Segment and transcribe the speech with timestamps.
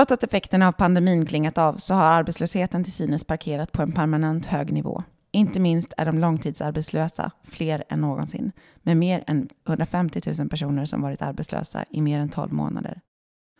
[0.00, 3.92] Trots att effekterna av pandemin klingat av så har arbetslösheten till synes parkerat på en
[3.92, 5.02] permanent hög nivå.
[5.30, 8.52] Inte minst är de långtidsarbetslösa fler än någonsin,
[8.82, 13.00] med mer än 150 000 personer som varit arbetslösa i mer än 12 månader.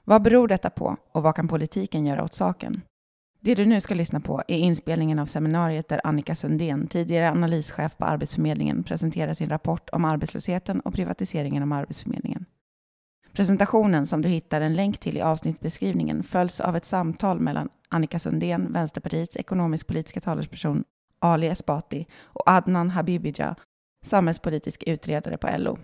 [0.05, 2.83] Vad beror detta på och vad kan politiken göra åt saken?
[3.41, 7.97] Det du nu ska lyssna på är inspelningen av seminariet där Annika Sundén, tidigare analyschef
[7.97, 12.47] på Arbetsförmedlingen, presenterar sin rapport om arbetslösheten och privatiseringen av Arbetsförmedlingen.
[13.33, 18.19] Presentationen, som du hittar en länk till i avsnittbeskrivningen, följs av ett samtal mellan Annika
[18.19, 20.85] Sundén, Vänsterpartiets ekonomisk-politiska talesperson
[21.19, 23.57] Ali Esbati och Adnan Habibija,
[24.07, 25.79] samhällspolitisk utredare på LO.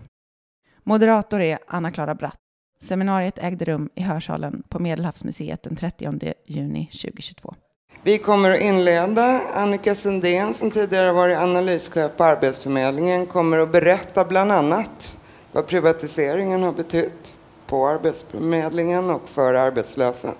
[0.83, 2.39] Moderator är Anna-Klara Bratt.
[2.83, 7.55] Seminariet ägde rum i Hörsalen på Medelhavsmuseet den 30 juni 2022.
[8.03, 9.41] Vi kommer att inleda.
[9.53, 15.17] Annika Sundén, som tidigare varit analyschef på Arbetsförmedlingen, kommer att berätta bland annat
[15.51, 17.33] vad privatiseringen har betytt
[17.67, 20.33] på Arbetsförmedlingen och för arbetslösa.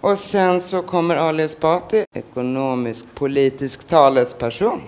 [0.00, 4.80] Och sen så kommer Ali Esbati, ekonomisk politisk talesperson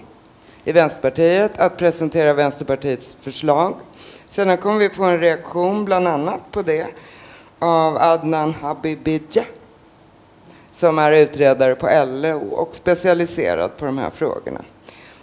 [0.64, 3.74] i Vänsterpartiet, att presentera Vänsterpartiets förslag.
[4.28, 6.86] Sen kommer vi få en reaktion bland annat på det
[7.58, 9.44] av Adnan Habibidja
[10.72, 14.60] som är utredare på LO och specialiserad på de här frågorna.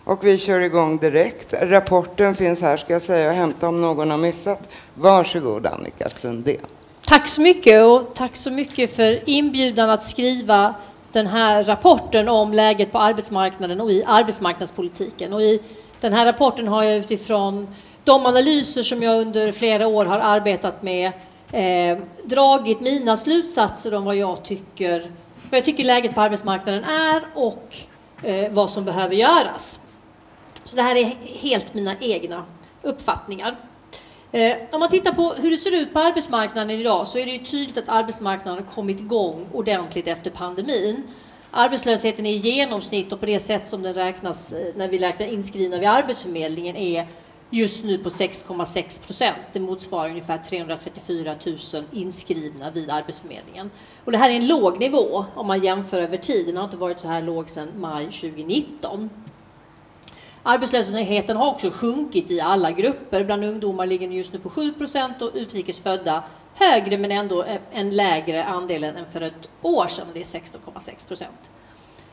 [0.10, 1.54] Och vi kör igång direkt.
[1.62, 4.70] Rapporten finns här ska jag säga och hämta om någon har missat.
[4.94, 6.58] Varsågod Annika Sundén.
[7.06, 10.76] Tack så mycket och tack så mycket för inbjudan att skriva
[11.12, 15.34] den här rapporten om läget på arbetsmarknaden och i arbetsmarknadspolitiken.
[15.34, 15.60] Och I
[16.00, 17.68] den här rapporten har jag utifrån
[18.04, 21.12] de analyser som jag under flera år har arbetat med
[21.52, 25.00] eh, dragit mina slutsatser om vad jag tycker,
[25.50, 27.76] vad jag tycker läget på arbetsmarknaden är och
[28.24, 29.80] eh, vad som behöver göras.
[30.64, 32.46] Så det här är helt mina egna
[32.82, 33.56] uppfattningar.
[34.32, 37.32] Eh, om man tittar på hur det ser ut på arbetsmarknaden idag så är det
[37.32, 41.04] ju tydligt att arbetsmarknaden har kommit igång ordentligt efter pandemin.
[41.52, 45.78] Arbetslösheten i genomsnitt och på det sätt som den räknas eh, när vi räknar inskrivna
[45.78, 47.08] vid Arbetsförmedlingen är
[47.50, 49.38] just nu på 6,6 procent.
[49.54, 53.72] Det motsvarar ungefär 334 000 inskrivna vid Arbetsförmedlingen.
[54.06, 56.46] Och det här är en låg nivå om man jämför över tid.
[56.46, 59.10] Den har inte varit så här låg sedan maj 2019.
[60.44, 63.24] Arbetslösheten har också sjunkit i alla grupper.
[63.24, 66.24] Bland ungdomar ligger den just nu på 7 procent och utrikesfödda
[66.54, 70.08] högre men ändå en lägre andel än för ett år sedan.
[70.14, 71.50] Det är 16,6 procent.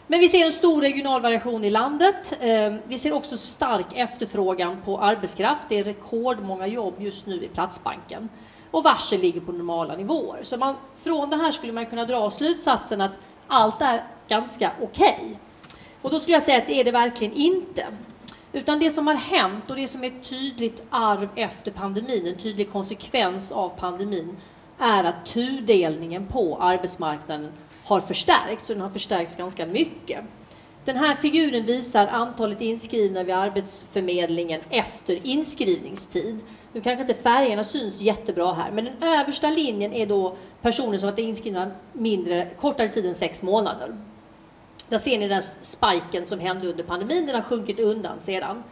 [0.06, 2.38] Men vi ser en stor regional variation i landet.
[2.41, 5.62] Ehm, vi ser också stark efterfrågan på arbetskraft.
[5.69, 8.28] Det är rekordmånga jobb just nu i Platsbanken.
[8.70, 10.41] Och varsel ligger på normala nivåer.
[10.42, 13.12] Så man, från det här skulle man kunna dra slutsatsen att
[13.47, 15.19] allt är ganska okej.
[15.20, 15.36] Okay.
[16.03, 17.86] Och då skulle jag säga att det är det verkligen inte.
[18.56, 22.38] Utan det som har hänt och det som är ett tydligt arv efter pandemin, en
[22.38, 24.36] tydlig konsekvens av pandemin,
[24.78, 27.52] är att tudelningen på arbetsmarknaden
[27.84, 30.20] har förstärkts, och den har förstärkts ganska mycket.
[30.84, 36.40] Den här figuren visar antalet inskrivna vid Arbetsförmedlingen efter inskrivningstid.
[36.72, 41.08] Nu kanske inte färgerna syns jättebra här, men den översta linjen är då personer som
[41.08, 43.96] varit inskrivna mindre, kortare tid än sex månader.
[44.88, 48.62] Där ser ni den spiken som hände under pandemin, den har sjunkit undan sedan.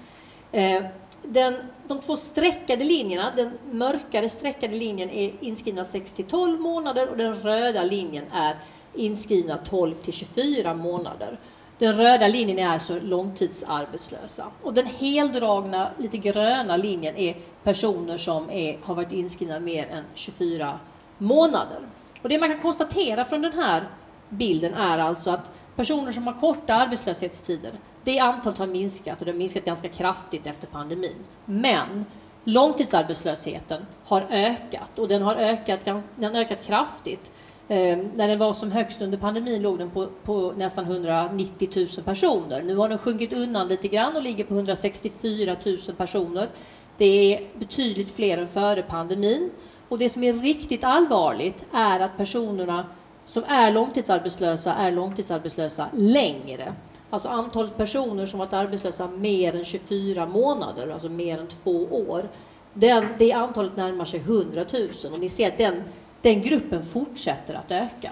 [0.52, 0.82] Eh,
[1.22, 1.54] den,
[1.86, 7.16] de två streckade linjerna, den mörkare streckade linjen är inskrivna 6 till 12 månader och
[7.16, 8.54] den röda linjen är
[8.94, 11.38] inskrivna 12 till 24 månader.
[11.78, 14.46] Den röda linjen är alltså långtidsarbetslösa.
[14.62, 20.04] Och den heldragna, lite gröna linjen är personer som är, har varit inskrivna mer än
[20.14, 20.78] 24
[21.18, 21.78] månader.
[22.22, 23.88] Och det man kan konstatera från den här
[24.28, 27.72] bilden är alltså att personer som har korta arbetslöshetstider,
[28.04, 31.24] det antalet har minskat och det har minskat ganska kraftigt efter pandemin.
[31.44, 32.04] Men
[32.44, 35.80] långtidsarbetslösheten har ökat och den har ökat,
[36.16, 37.32] den har ökat kraftigt.
[37.68, 41.88] Eh, när den var som högst under pandemin låg den på, på, nästan 190 000
[42.04, 42.62] personer.
[42.62, 46.48] Nu har den sjunkit undan lite grann och ligger på 164 000 personer.
[46.96, 49.50] Det är betydligt fler än före pandemin.
[49.88, 52.86] Och det som är riktigt allvarligt är att personerna
[53.26, 56.74] som är långtidsarbetslösa är långtidsarbetslösa längre.
[57.10, 62.28] Alltså antalet personer som varit arbetslösa mer än 24 månader, alltså mer än två år,
[62.72, 65.82] den, det antalet närmar sig 100 000 och ni ser att den,
[66.22, 68.10] den gruppen fortsätter att öka.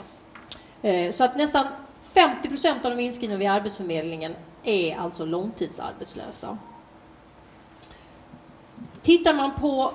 [0.82, 1.66] Eh, så att nästan
[2.00, 6.58] 50 procent av de inskrivna vid Arbetsförmedlingen är alltså långtidsarbetslösa.
[9.02, 9.92] Tittar man på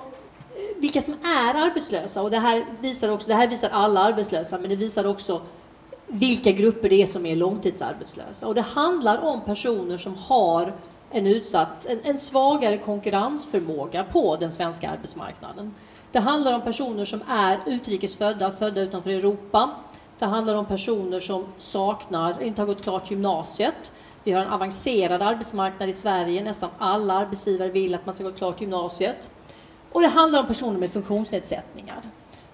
[0.77, 2.21] vilka som är arbetslösa.
[2.21, 5.41] Och det här visar också, det här visar alla arbetslösa, men det visar också
[6.07, 8.47] vilka grupper det är som är långtidsarbetslösa.
[8.47, 10.73] Och det handlar om personer som har
[11.11, 15.75] en utsatt, en, en svagare konkurrensförmåga på den svenska arbetsmarknaden.
[16.11, 19.69] Det handlar om personer som är utrikesfödda, födda utanför Europa.
[20.19, 23.91] Det handlar om personer som saknar, inte har gått klart gymnasiet.
[24.23, 26.43] Vi har en avancerad arbetsmarknad i Sverige.
[26.43, 29.29] Nästan alla arbetsgivare vill att man ska gå klart gymnasiet.
[29.97, 32.01] Och det handlar om personer med funktionsnedsättningar.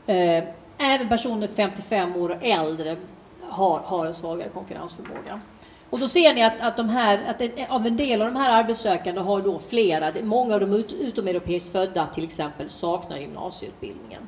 [0.05, 0.43] Eh,
[0.77, 2.97] även personer 55 år och äldre
[3.41, 5.41] har, har en svagare konkurrensförmåga.
[5.89, 8.39] Och då ser ni att, att, de här, att det, av en del av de
[8.39, 14.27] här arbetssökande har då flera, många av de ut, utomeuropeiskt födda till exempel saknar gymnasieutbildningen.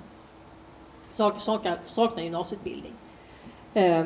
[1.12, 2.94] Sak, saknar, saknar gymnasieutbildning.
[3.74, 4.06] Eh,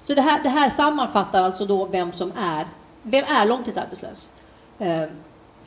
[0.00, 2.66] så det här, det här sammanfattar alltså då vem som är,
[3.02, 4.30] vem är långtidsarbetslös.
[4.78, 5.04] Eh,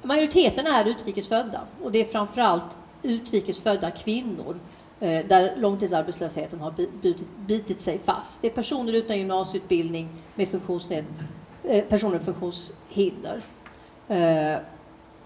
[0.05, 4.59] majoriteten är utrikesfödda och det är framförallt utrikesfödda kvinnor
[4.99, 6.73] eh, där långtidsarbetslösheten har
[7.47, 8.41] bitit sig fast.
[8.41, 11.05] Det är personer utan gymnasieutbildning med funktionsned,
[11.63, 13.41] eh, personer med funktionshinder.
[14.07, 14.59] Eh,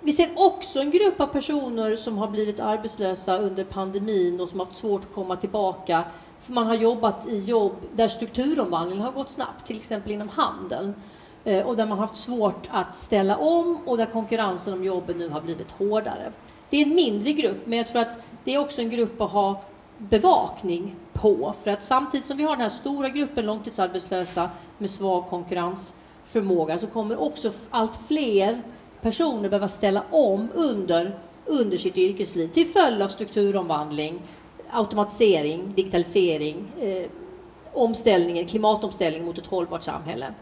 [0.02, 4.60] vi ser också en grupp av personer som har blivit arbetslösa under pandemin och som
[4.60, 6.04] har haft svårt att komma tillbaka
[6.40, 10.94] för man har jobbat i jobb där strukturomvandlingen har gått snabbt, till exempel inom handeln
[11.44, 15.18] Eh, och där man har haft svårt att ställa om och där konkurrensen om jobben
[15.18, 16.32] nu har blivit hårdare.
[16.70, 19.32] Det är en mindre grupp, men jag tror att det är också en grupp att
[19.32, 19.62] ha
[19.98, 21.54] bevakning på.
[21.64, 26.88] För att samtidigt som vi har den här stora gruppen långtidsarbetslösa med svag konkurrensförmåga så
[26.88, 28.62] kommer också allt fler
[29.02, 34.22] personer behöva ställa om under, under sitt yrkesliv till följd av strukturomvandling,
[34.72, 37.10] automatisering, digitalisering, eh,
[37.74, 40.34] omställningen, klimatomställning mot ett hållbart samhälle.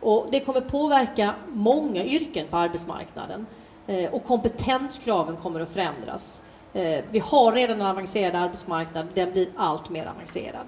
[0.00, 3.46] Och det kommer påverka många yrken på arbetsmarknaden
[3.86, 6.42] eh, och kompetenskraven kommer att förändras.
[6.72, 10.66] Eh, vi har redan en avancerad arbetsmarknad, den blir allt mer avancerad.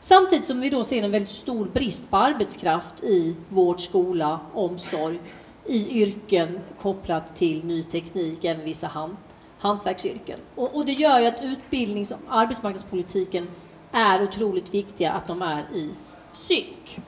[0.00, 5.20] Samtidigt som vi då ser en väldigt stor brist på arbetskraft i vård, skola, omsorg,
[5.66, 9.16] i yrken kopplat till ny teknik, även vissa hand,
[9.58, 10.38] hantverksyrken.
[10.54, 13.48] Och, och, det gör ju att utbildnings och arbetsmarknadspolitiken
[13.92, 15.90] är otroligt viktiga, att de är i
[16.32, 17.00] synk.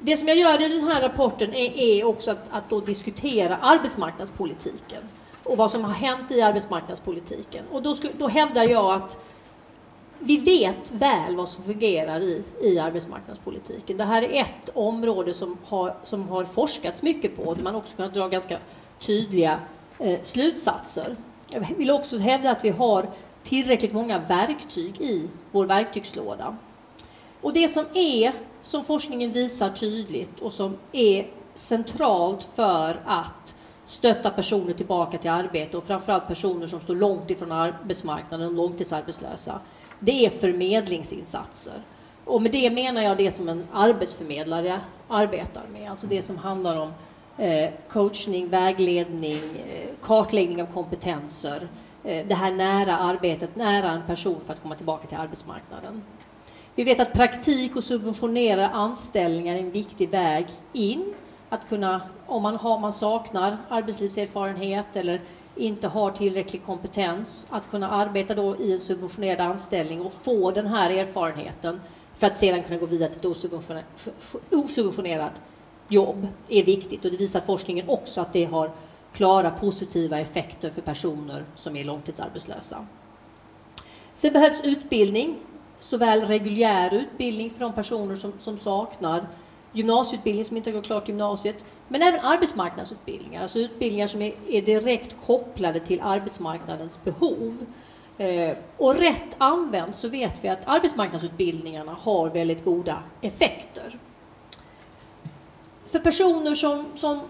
[0.00, 3.56] Det som jag gör i den här rapporten är, är också att, att då diskutera
[3.56, 5.02] arbetsmarknadspolitiken
[5.44, 7.64] och vad som har hänt i arbetsmarknadspolitiken.
[7.72, 9.24] Och då, då hävdar jag att
[10.18, 13.96] vi vet väl vad som fungerar i, i arbetsmarknadspolitiken.
[13.96, 17.96] Det här är ett område som har, som har forskats mycket på, där man också
[17.96, 18.58] kan dra ganska
[19.00, 19.60] tydliga
[19.98, 21.16] eh, slutsatser.
[21.50, 23.10] Jag vill också hävda att vi har
[23.42, 26.56] tillräckligt många verktyg i vår verktygslåda.
[27.40, 33.54] Och det som är, som forskningen visar tydligt och som är centralt för att
[33.86, 39.60] stötta personer tillbaka till arbete och framförallt personer som står långt ifrån arbetsmarknaden, långtidsarbetslösa.
[40.00, 41.82] Det är förmedlingsinsatser.
[42.24, 46.76] Och med det menar jag det som en arbetsförmedlare arbetar med, alltså det som handlar
[46.76, 46.92] om
[47.38, 51.68] eh, coachning, vägledning, eh, kartläggning av kompetenser,
[52.04, 56.02] eh, det här nära arbetet, nära en person för att komma tillbaka till arbetsmarknaden.
[56.78, 61.14] Vi vet att praktik och subventionerade anställningar är en viktig väg in
[61.48, 65.20] att kunna, om man, har, man saknar arbetslivserfarenhet eller
[65.56, 70.66] inte har tillräcklig kompetens, att kunna arbeta då i en subventionerad anställning och få den
[70.66, 71.80] här erfarenheten
[72.16, 73.84] för att sedan kunna gå vidare till ett
[74.50, 75.40] osubventionerat
[75.88, 77.04] jobb är viktigt.
[77.04, 78.70] Och det visar forskningen också att det har
[79.12, 82.86] klara positiva effekter för personer som är långtidsarbetslösa.
[84.14, 85.36] Sen behövs utbildning,
[85.80, 89.26] såväl reguljär utbildning för de personer som, som saknar
[89.72, 95.16] gymnasieutbildning som inte går klart gymnasiet, men även arbetsmarknadsutbildningar, alltså utbildningar som är, är direkt
[95.26, 97.66] kopplade till arbetsmarknadens behov.
[98.18, 103.98] Eh, och rätt använt så vet vi att arbetsmarknadsutbildningarna har väldigt goda effekter.
[105.86, 107.20] För personer som, som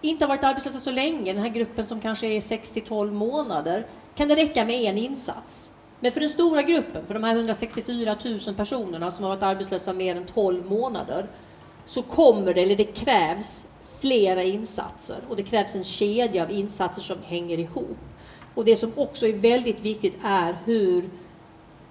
[0.00, 3.86] inte har varit arbetslösa så länge, den här gruppen som kanske är 6 12 månader,
[4.14, 5.72] kan det räcka med en insats.
[6.04, 9.92] Men för den stora gruppen, för de här 164 000 personerna som har varit arbetslösa
[9.92, 11.26] mer än 12 månader,
[11.84, 13.66] så kommer det, eller det krävs,
[14.00, 17.98] flera insatser och det krävs en kedja av insatser som hänger ihop.
[18.54, 21.10] Och det som också är väldigt viktigt är hur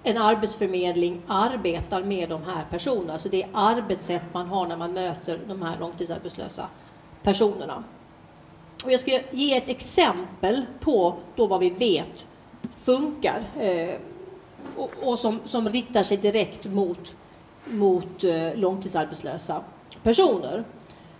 [0.02, 3.12] en arbetsförmedling arbetar med de här personerna.
[3.12, 6.68] Alltså det arbetssätt man har när man möter de här långtidsarbetslösa
[7.22, 7.84] personerna.
[8.84, 12.26] Och jag ska ge ett exempel på då vad vi vet
[12.84, 13.94] funkar eh,
[14.76, 17.16] och, och som, som riktar sig direkt mot,
[17.64, 19.60] mot eh, långtidsarbetslösa
[20.02, 20.64] personer.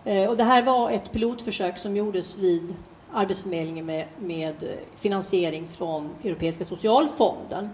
[0.05, 2.75] Eh, och det här var ett pilotförsök som gjordes vid
[3.13, 4.55] Arbetsförmedlingen med, med
[4.97, 7.71] finansiering från Europeiska socialfonden.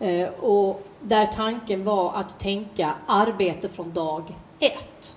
[0.00, 5.16] Eh, och där tanken var att tänka arbete från dag ett.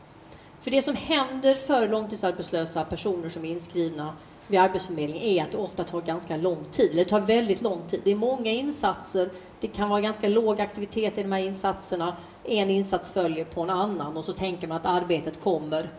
[0.62, 4.14] För det som händer för långtidsarbetslösa personer som är inskrivna
[4.48, 7.82] vid Arbetsförmedlingen är att det ofta tar ganska lång tid, eller det tar väldigt lång
[7.88, 8.02] tid.
[8.04, 12.16] Det är många insatser, det kan vara ganska låg aktivitet i de här insatserna.
[12.44, 15.90] En insats följer på en annan och så tänker man att arbetet kommer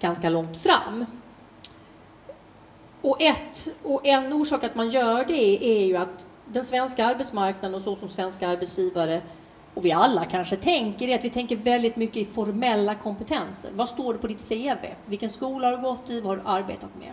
[0.00, 1.06] ganska långt fram.
[3.00, 7.74] Och, ett, och en orsak att man gör det är ju att den svenska arbetsmarknaden
[7.74, 9.22] och så som svenska arbetsgivare
[9.74, 13.70] och vi alla kanske tänker är att vi tänker väldigt mycket i formella kompetenser.
[13.74, 14.86] Vad står det på ditt CV?
[15.06, 16.20] Vilken skola har du gått i?
[16.20, 17.12] Vad har du arbetat med?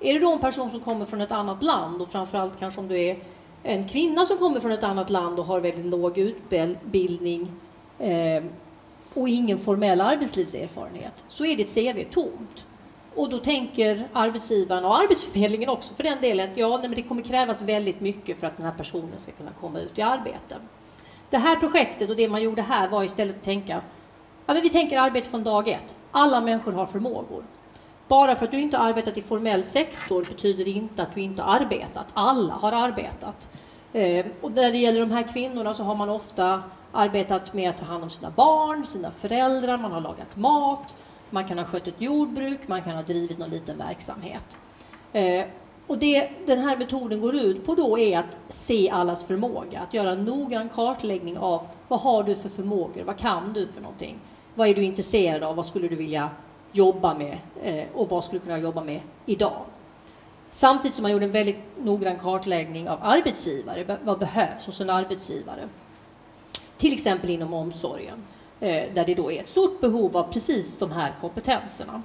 [0.00, 2.88] Är det då en person som kommer från ett annat land och framförallt kanske om
[2.88, 3.18] du är
[3.62, 7.52] en kvinna som kommer från ett annat land och har väldigt låg utbildning
[7.98, 8.44] eh,
[9.14, 12.66] och ingen formell arbetslivserfarenhet så är ditt CV tomt.
[13.14, 17.02] Och då tänker arbetsgivaren och Arbetsförmedlingen också för den delen att ja, nej, men det
[17.02, 20.56] kommer krävas väldigt mycket för att den här personen ska kunna komma ut i arbete.
[21.30, 23.82] Det här projektet och det man gjorde här var istället att tänka
[24.46, 25.94] ja, men vi tänker arbete från dag ett.
[26.10, 27.44] Alla människor har förmågor.
[28.10, 31.20] Bara för att du inte har arbetat i formell sektor betyder det inte att du
[31.20, 32.06] inte har arbetat.
[32.14, 33.48] Alla har arbetat.
[33.92, 36.62] Ehm, och när det gäller de här kvinnorna så har man ofta
[36.92, 40.96] arbetat med att ta hand om sina barn, sina föräldrar, man har lagat mat,
[41.30, 44.58] man kan ha skött ett jordbruk, man kan ha drivit någon liten verksamhet.
[45.12, 45.48] Ehm,
[45.86, 49.94] och det den här metoden går ut på då är att se allas förmåga, att
[49.94, 54.18] göra en noggrann kartläggning av vad har du för förmågor, vad kan du för någonting,
[54.54, 56.30] vad är du intresserad av, vad skulle du vilja
[56.72, 59.62] jobba med eh, och vad skulle kunna jobba med idag.
[60.50, 65.68] Samtidigt som man gjorde en väldigt noggrann kartläggning av arbetsgivare, vad behövs hos en arbetsgivare?
[66.76, 68.24] Till exempel inom omsorgen,
[68.60, 72.02] eh, där det då är ett stort behov av precis de här kompetenserna.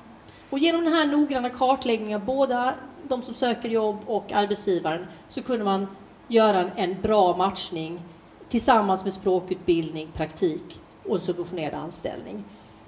[0.49, 2.73] Och genom den här noggranna kartläggningen av både
[3.07, 5.87] de som söker jobb och arbetsgivaren så kunde man
[6.27, 8.01] göra en, en bra matchning
[8.49, 12.43] tillsammans med språkutbildning, praktik och en subventionerad anställning.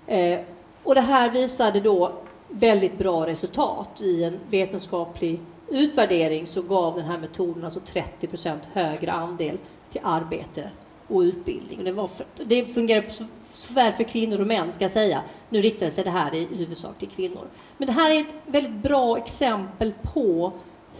[0.07, 0.39] Eh,
[0.87, 2.11] och det här visade då
[2.49, 8.61] väldigt bra resultat i en vetenskaplig utvärdering så gav den här metoden alltså 30 procent
[8.73, 9.57] högre andel
[9.89, 10.69] till arbete
[11.07, 11.83] och utbildning.
[11.83, 13.07] det, var för, det fungerade
[13.49, 15.21] såväl för kvinnor och män, ska jag säga.
[15.49, 17.47] Nu riktade sig det här i huvudsak till kvinnor.
[17.77, 20.51] Men det här är ett väldigt bra exempel på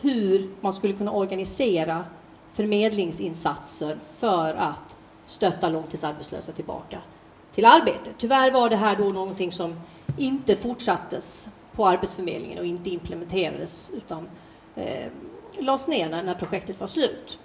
[0.02, 2.06] hur man skulle kunna organisera
[2.52, 6.98] förmedlingsinsatser för att stötta långtidsarbetslösa tillbaka
[7.58, 8.10] till arbete.
[8.18, 9.76] Tyvärr var det här då någonting som
[10.18, 14.28] inte fortsattes på Arbetsförmedlingen och inte implementerades utan
[14.76, 15.06] eh,
[15.60, 17.40] lades ner när, när projektet var slut.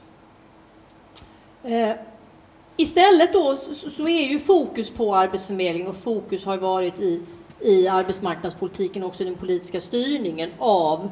[1.63, 1.91] Eh,
[2.77, 7.23] Istället då så, så är ju fokus på Arbetsförmedlingen och fokus har varit i,
[7.61, 11.11] i arbetsmarknadspolitiken också den politiska styrningen av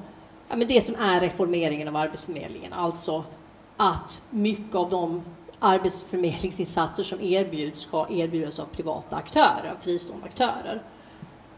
[0.48, 2.72] ja, men det som är reformeringen av Arbetsförmedlingen.
[2.72, 3.24] Alltså
[3.76, 5.22] att mycket av de
[5.60, 10.82] arbetsförmedlingsinsatser som erbjuds ska erbjudas av privata aktörer, fristående aktörer.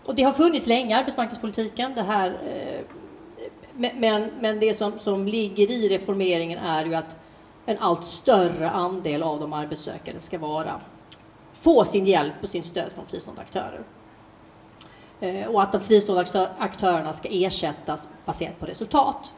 [0.05, 1.95] Och det har funnits länge, i arbetsmarknadspolitiken.
[1.95, 2.81] Det här, eh,
[3.95, 7.19] men, men det som, som ligger i reformeringen är ju att
[7.67, 10.81] en allt större andel av de arbetssökande ska vara,
[11.53, 13.83] få sin hjälp och sin stöd från fristående aktörer.
[15.21, 19.35] Eh, och att de fristående aktörerna ska ersättas baserat på resultat.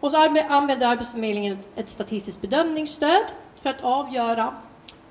[0.00, 0.16] Och så
[0.48, 3.24] använder Arbetsförmedlingen ett statistiskt bedömningsstöd
[3.60, 4.54] för att avgöra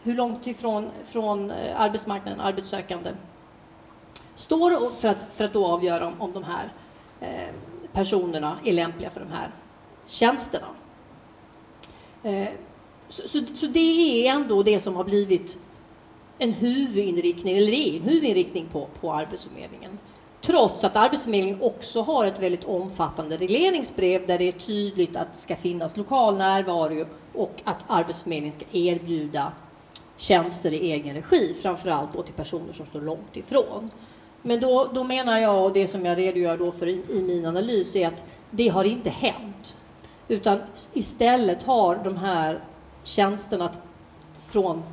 [0.04, 3.12] hur långt ifrån från eh, arbetsmarknaden arbetssökande
[4.36, 6.74] står för att, för att då avgöra om, om de här
[7.20, 7.56] eh,
[7.94, 9.52] personerna är lämpliga för de här
[10.06, 10.68] tjänsterna.
[12.24, 12.48] Eh,
[13.08, 15.58] så, så, så, det är ändå det som har blivit
[16.38, 20.00] en huvudinriktning, eller är en huvudinriktning på, på Arbetsförmedlingen.
[20.42, 25.40] Trots att Arbetsförmedlingen också har ett väldigt omfattande regleringsbrev där det är tydligt att det
[25.40, 29.52] ska finnas lokal närvaro och att Arbetsförmedlingen ska erbjuda
[30.18, 33.90] tjänster i egen regi, framförallt då till personer som står långt ifrån.
[34.42, 37.46] Men då, då menar jag, och det som jag redogör då för i, i min
[37.46, 39.78] analys, är att det har inte hänt.
[40.28, 40.60] Utan
[40.94, 42.64] istället har de här
[43.04, 43.70] tjänsterna
[44.48, 44.84] från,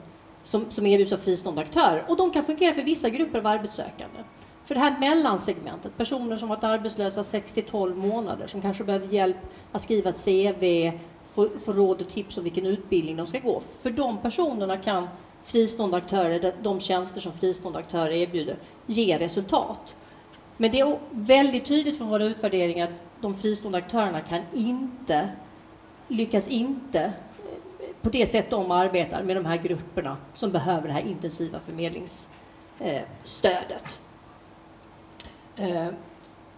[0.44, 4.18] som, som erbjuds av fristående aktörer, och de kan fungera för vissa grupper av arbetssökande.
[4.66, 9.36] För det här mellansegmentet, personer som varit arbetslösa 6–12 månader, som kanske behöver hjälp
[9.72, 10.92] att skriva ett CV,
[11.32, 13.62] få, få råd och tips om vilken utbildning de ska gå.
[13.82, 15.08] För de personerna kan
[15.44, 18.56] fristående aktörer, de tjänster som fristående aktörer erbjuder,
[18.86, 19.96] ge resultat.
[20.56, 25.28] Men det är väldigt tydligt från våra utvärderingar att de fristående aktörerna kan inte,
[26.08, 27.12] lyckas inte eh,
[28.02, 32.28] på det sätt de arbetar med de här grupperna som behöver det här intensiva förmedlingsstödet.
[32.80, 34.05] Eh,
[35.56, 35.86] Eh,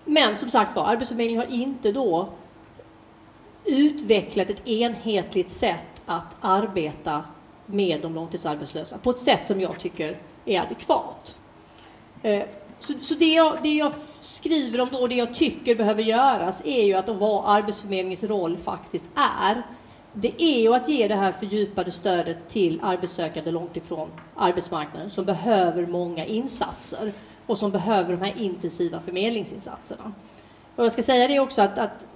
[0.05, 2.29] men som sagt var, Arbetsförmedlingen har inte då
[3.65, 7.25] utvecklat ett enhetligt sätt att arbeta
[7.67, 11.37] med de långtidsarbetslösa på ett sätt som jag tycker är adekvat.
[12.23, 12.43] Eh,
[12.79, 16.63] så, så det, jag, det, jag, skriver om då, och det jag tycker behöver göras
[16.65, 19.63] är ju att vad Arbetsförmedlingens roll faktiskt är,
[20.13, 25.25] det är ju att ge det här fördjupade stödet till arbetssökande långt ifrån arbetsmarknaden som
[25.25, 27.13] behöver många insatser
[27.49, 30.13] och som behöver de här intensiva förmedlingsinsatserna.
[30.77, 32.07] Och jag ska säga det också att, att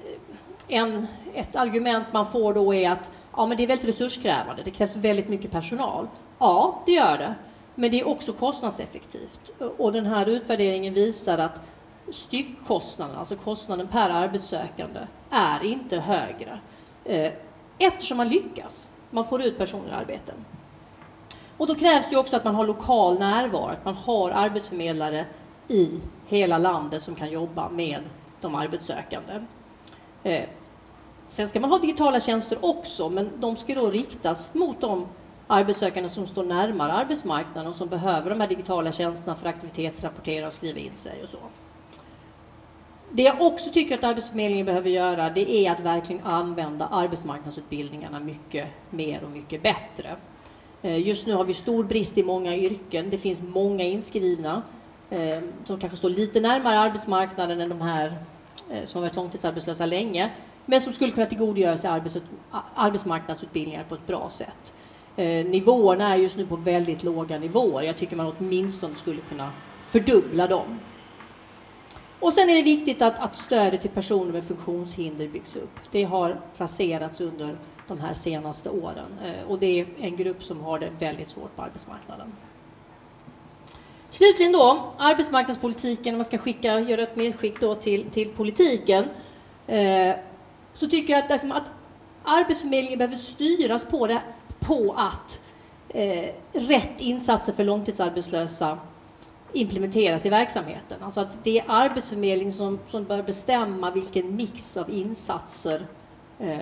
[0.69, 4.63] eh, en, ett argument man får då är att ja, men det är väldigt resurskrävande,
[4.63, 6.09] det krävs väldigt mycket personal.
[6.39, 7.35] Ja, det gör det,
[7.75, 9.53] men det är också kostnadseffektivt.
[9.79, 11.61] Och den här utvärderingen visar att
[12.11, 16.61] styckkostnaden, alltså kostnaden per arbetssökande, är inte högre
[17.05, 17.33] eh,
[17.79, 18.93] eftersom man lyckas.
[19.11, 20.33] Man får ut personer i arbete.
[21.57, 25.27] Och då krävs det också att man har lokal närvaro, att man har arbetsförmedlare
[25.69, 28.01] i hela landet som kan jobba med
[28.41, 29.33] de arbetssökande.
[30.23, 30.45] Eh,
[31.27, 35.07] sen ska man ha digitala tjänster också, men de ska då riktas mot de
[35.47, 40.47] arbetssökande som står närmare arbetsmarknaden och som behöver de här digitala tjänsterna för att aktivitetsrapportera
[40.47, 41.39] och skriva in sig och så.
[43.15, 48.69] Det jag också tycker att Arbetsförmedlingen behöver göra det är att verkligen använda arbetsmarknadsutbildningarna mycket
[48.91, 50.17] mer och mycket bättre.
[50.83, 53.11] Eh, just nu har vi stor brist i många yrken.
[53.11, 54.63] Det finns många inskrivna
[55.11, 58.19] eh, som kanske står lite närmare arbetsmarknaden än de här
[58.71, 60.31] eh, som har varit långtidsarbetslösa länge,
[60.67, 61.91] men som skulle kunna tillgodogöra sig
[62.75, 64.75] arbetsmarknadsutbildningar på ett bra sätt.
[65.47, 67.83] Nivåerna är just nu på väldigt låga nivåer.
[67.83, 69.51] Jag tycker man åtminstone skulle kunna
[69.85, 70.79] fördubbla dem.
[72.21, 75.79] Och sen är det viktigt att, att stödet till personer med funktionshinder byggs upp.
[75.91, 77.57] Det har raserats under
[77.95, 81.57] de här senaste åren eh, och det är en grupp som har det väldigt svårt
[81.57, 82.33] på arbetsmarknaden.
[84.09, 89.05] Slutligen då, arbetsmarknadspolitiken, om man ska skicka, göra ett medskick då till, till politiken,
[89.67, 90.17] eh,
[90.75, 91.71] så tycker jag att, liksom, att
[92.25, 94.23] Arbetsförmedlingen behöver styras på, det,
[94.61, 95.43] på att
[95.89, 98.79] eh, rätt insatser för långtidsarbetslösa
[99.53, 101.03] implementeras i verksamheten.
[101.03, 105.87] Alltså att det är Arbetsförmedlingen som, som bör bestämma vilken mix av insatser
[106.39, 106.59] eh,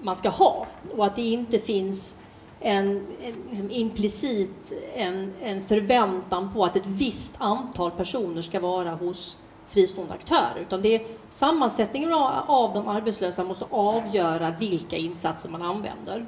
[0.00, 2.16] man ska ha och att det inte finns
[2.60, 8.90] en, en liksom implicit en, en förväntan på att ett visst antal personer ska vara
[8.90, 9.36] hos
[9.68, 16.26] fristående aktörer, utan det är sammansättningen av de arbetslösa måste avgöra vilka insatser man använder.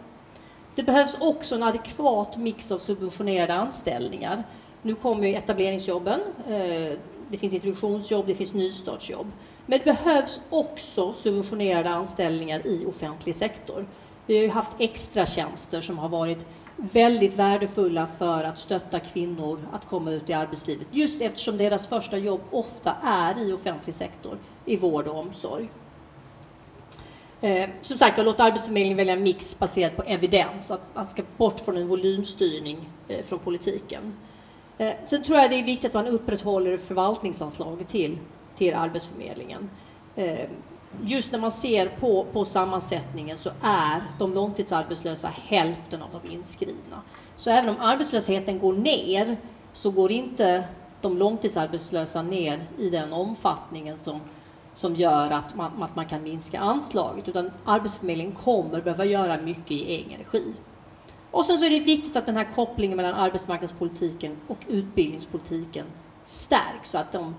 [0.74, 4.44] Det behövs också en adekvat mix av subventionerade anställningar
[4.82, 6.20] nu kommer etableringsjobben.
[6.46, 6.98] Eh,
[7.30, 9.26] det finns introduktionsjobb, det finns nystartsjobb.
[9.70, 13.86] Men det behövs också subventionerade anställningar i offentlig sektor.
[14.26, 19.68] Vi har ju haft extra tjänster som har varit väldigt värdefulla för att stötta kvinnor
[19.72, 24.38] att komma ut i arbetslivet, just eftersom deras första jobb ofta är i offentlig sektor,
[24.64, 25.70] i vård och omsorg.
[27.40, 31.22] Eh, som sagt, att låta Arbetsförmedlingen välja en mix baserad på evidens, att man ska
[31.36, 34.16] bort från en volymstyrning eh, från politiken.
[34.78, 38.18] Eh, sen tror jag det är viktigt att man upprätthåller förvaltningsanslaget till,
[38.60, 39.70] till Arbetsförmedlingen.
[40.16, 40.48] Eh,
[41.02, 47.02] just när man ser på, på sammansättningen så är de långtidsarbetslösa hälften av de inskrivna.
[47.36, 49.36] Så även om arbetslösheten går ner
[49.72, 50.64] så går inte
[51.00, 54.20] de långtidsarbetslösa ner i den omfattningen som,
[54.74, 59.70] som gör att man, att man kan minska anslaget, utan Arbetsförmedlingen kommer behöva göra mycket
[59.70, 60.54] i egen regi.
[61.30, 65.86] Och sen så är det viktigt att den här kopplingen mellan arbetsmarknadspolitiken och utbildningspolitiken
[66.24, 67.34] stärks så att, de,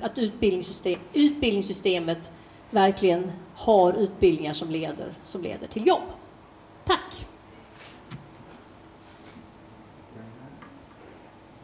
[0.00, 2.30] att utbildningssystem, utbildningssystemet
[2.70, 6.02] verkligen har utbildningar som leder, som leder till jobb.
[6.84, 7.26] Tack!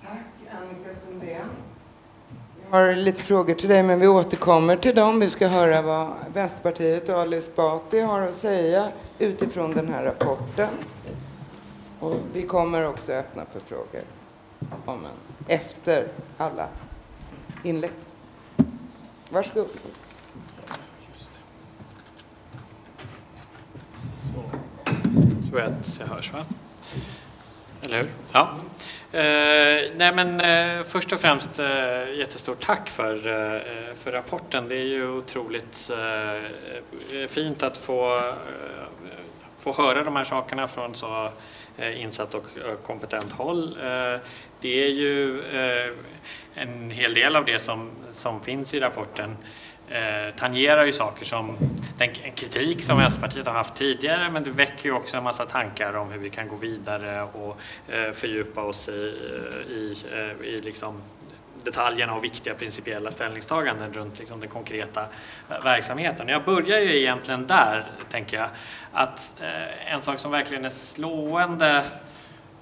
[0.02, 0.18] Tack
[0.50, 1.46] Annika Sundén.
[2.70, 5.20] Jag har lite frågor till dig men vi återkommer till dem.
[5.20, 10.68] Vi ska höra vad Vänsterpartiet och Ali Esbati har att säga utifrån den här rapporten.
[12.00, 14.02] Och vi kommer också öppna för frågor
[14.84, 15.10] om en,
[15.46, 16.68] efter alla
[17.62, 17.90] inlägg.
[19.30, 19.68] Varsågod.
[21.08, 21.30] Just.
[25.42, 26.44] Så tror jag att jag hörs, va?
[27.84, 28.10] Eller hur?
[28.32, 28.56] Ja.
[29.12, 34.68] Eh, nej men eh, först och främst eh, jättestort tack för, eh, för rapporten.
[34.68, 38.34] Det är ju otroligt eh, fint att få, eh,
[39.58, 41.30] få höra de här sakerna från så
[41.80, 42.44] Eh, insatt och
[42.82, 43.78] kompetent håll.
[43.82, 44.20] Eh,
[44.60, 45.92] det är ju eh,
[46.54, 49.36] en hel del av det som, som finns i rapporten
[49.88, 51.56] eh, tangerar ju saker som
[51.98, 55.96] den kritik som Vänsterpartiet har haft tidigare men det väcker ju också en massa tankar
[55.96, 59.16] om hur vi kan gå vidare och eh, fördjupa oss i,
[59.62, 59.96] eh, i,
[60.48, 61.02] i liksom
[61.64, 65.06] detaljerna och viktiga principiella ställningstaganden runt liksom den konkreta
[65.62, 66.28] verksamheten.
[66.28, 68.48] Jag börjar ju egentligen där, tänker jag,
[68.92, 69.34] att
[69.86, 71.84] en sak som verkligen är slående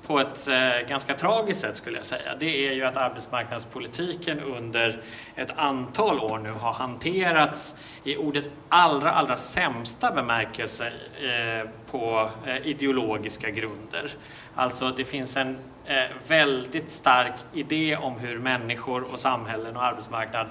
[0.08, 5.00] på ett eh, ganska tragiskt sätt skulle jag säga, det är ju att arbetsmarknadspolitiken under
[5.36, 12.66] ett antal år nu har hanterats i ordets allra, allra sämsta bemärkelse eh, på eh,
[12.66, 14.10] ideologiska grunder.
[14.54, 15.58] Alltså det finns en
[16.28, 20.46] väldigt stark idé om hur människor och samhällen och arbetsmarknad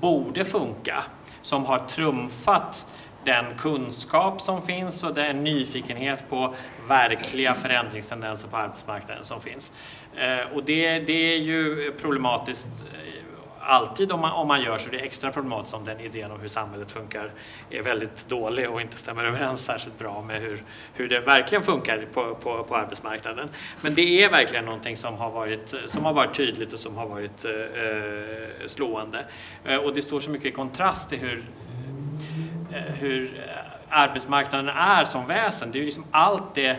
[0.00, 1.04] borde funka
[1.42, 2.86] som har trumfat
[3.26, 6.54] den kunskap som finns och den nyfikenhet på
[6.88, 9.72] verkliga förändringstendenser på arbetsmarknaden som finns.
[10.16, 13.16] Eh, och det, det är ju problematiskt eh,
[13.66, 14.90] alltid om man, om man gör så.
[14.90, 17.30] Det är extra problematiskt om den idén om hur samhället funkar
[17.70, 20.62] är väldigt dålig och inte stämmer överens särskilt bra med hur,
[20.94, 23.48] hur det verkligen funkar på, på, på arbetsmarknaden.
[23.80, 27.06] Men det är verkligen någonting som har varit, som har varit tydligt och som har
[27.06, 29.26] varit eh, eh slående.
[29.64, 31.44] Eh, och det står så mycket i kontrast till hur
[32.76, 35.70] Eh, hur eh, arbetsmarknaden är som väsen.
[35.72, 36.76] Det är ju liksom allt det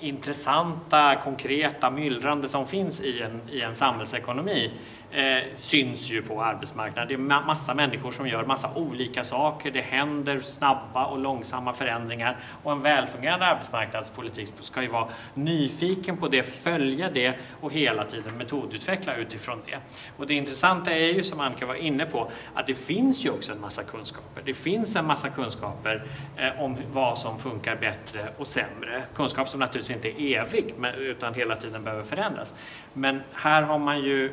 [0.00, 4.72] intressanta, konkreta, myllrande som finns i en, i en samhällsekonomi
[5.14, 7.08] eh, syns ju på arbetsmarknaden.
[7.08, 9.70] Det är massa människor som gör massa olika saker.
[9.70, 16.28] Det händer snabba och långsamma förändringar och en välfungerande arbetsmarknadspolitik ska ju vara nyfiken på
[16.28, 19.78] det, följa det och hela tiden metodutveckla utifrån det.
[20.16, 23.52] Och det intressanta är ju som Annika var inne på att det finns ju också
[23.52, 24.42] en massa kunskaper.
[24.44, 26.04] Det finns en massa kunskaper
[26.36, 29.02] eh, om vad som funkar bättre och sämre.
[29.14, 32.54] Kunskap som naturligtvis inte är evig utan hela tiden behöver förändras.
[32.92, 34.32] Men här har man ju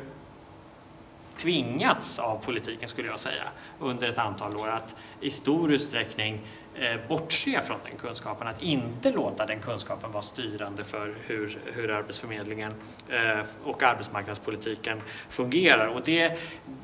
[1.42, 3.44] tvingats av politiken, skulle jag säga,
[3.80, 6.40] under ett antal år att i stor utsträckning
[6.74, 11.90] eh, bortse från den kunskapen, att inte låta den kunskapen vara styrande för hur, hur
[11.90, 12.74] Arbetsförmedlingen
[13.08, 15.86] eh, och arbetsmarknadspolitiken fungerar.
[15.86, 16.38] Och det,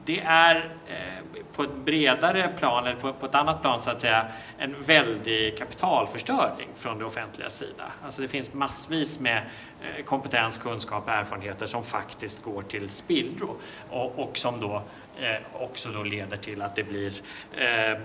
[0.04, 4.00] det är eh, på ett bredare plan, eller på, på ett annat plan så att
[4.00, 4.26] säga,
[4.58, 7.84] en väldig kapitalförstöring från det offentliga sida.
[8.04, 9.42] Alltså det finns massvis med
[9.82, 13.56] eh, kompetens, kunskap och erfarenheter som faktiskt går till spillro
[13.90, 14.82] och, och som då
[15.20, 17.12] Eh, också då leder till att det blir
[17.52, 17.98] eh,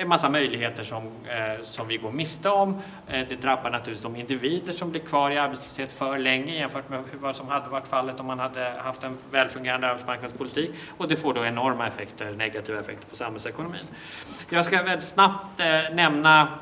[0.00, 2.82] en massa möjligheter som, eh, som vi går miste om.
[3.08, 7.04] Eh, det drabbar naturligtvis de individer som blir kvar i arbetslöshet för länge jämfört med
[7.12, 11.34] vad som hade varit fallet om man hade haft en välfungerande arbetsmarknadspolitik och det får
[11.34, 13.86] då enorma effekter, negativa effekter på samhällsekonomin.
[14.50, 16.58] Jag ska väldigt snabbt eh, nämna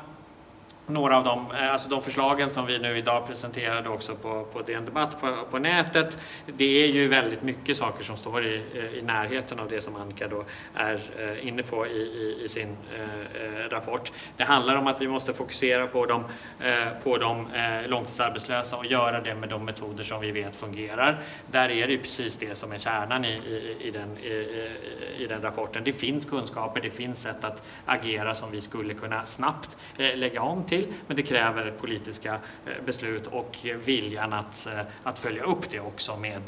[0.87, 4.61] några av de, eh, alltså de förslagen som vi nu idag presenterade också på, på
[4.61, 6.19] DN Debatt på, på nätet.
[6.45, 9.95] Det är ju väldigt mycket saker som står i, eh, i närheten av det som
[9.95, 10.43] Annika då
[10.73, 14.11] är eh, inne på i, i, i sin eh, rapport.
[14.37, 16.23] Det handlar om att vi måste fokusera på de,
[16.59, 21.21] eh, på de eh, långtidsarbetslösa och göra det med de metoder som vi vet fungerar.
[21.51, 24.69] Där är det ju precis det som är kärnan i, i, i den, i,
[25.17, 25.83] i den rapporten.
[25.83, 30.41] Det finns kunskaper, det finns sätt att agera som vi skulle kunna snabbt eh, lägga
[30.41, 35.19] om till till, men det kräver politiska eh, beslut och eh, viljan att, eh, att
[35.19, 36.41] följa upp det också med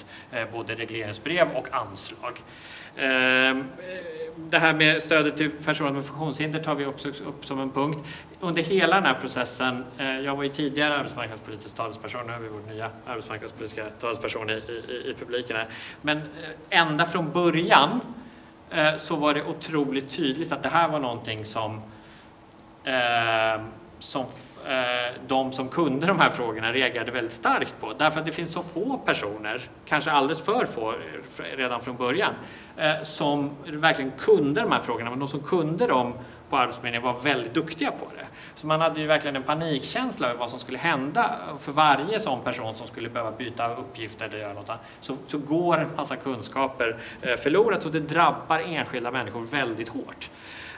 [0.51, 2.41] både regleringsbrev och anslag.
[2.97, 3.63] Ehm,
[4.35, 7.99] det här med stödet till personer med funktionshinder tar vi också upp som en punkt.
[8.39, 12.73] Under hela den här processen, jag var ju tidigare arbetsmarknadspolitisk talesperson, nu har vi vår
[12.73, 15.67] nya arbetsmarknadspolitiska talesperson i, i, i publiken här.
[16.01, 16.21] Men
[16.69, 18.01] ända från början
[18.97, 21.81] så var det otroligt tydligt att det här var någonting som
[22.87, 23.61] eh,
[23.99, 24.25] som
[24.65, 27.93] eh, de som kunde de här frågorna reagerade väldigt starkt på.
[27.93, 32.33] Därför att det finns så få personer, kanske alldeles för få eh, redan från början,
[32.77, 35.09] eh, som verkligen kunde de här frågorna.
[35.09, 36.13] Men de som kunde dem
[36.49, 38.25] på Arbetsförmedlingen var väldigt duktiga på det.
[38.55, 41.35] Så man hade ju verkligen en panikkänsla över vad som skulle hända.
[41.59, 45.77] För varje sån person som skulle behöva byta uppgifter eller göra något så, så går
[45.77, 46.97] en massa kunskaper
[47.37, 50.29] förlorat och det drabbar enskilda människor väldigt hårt.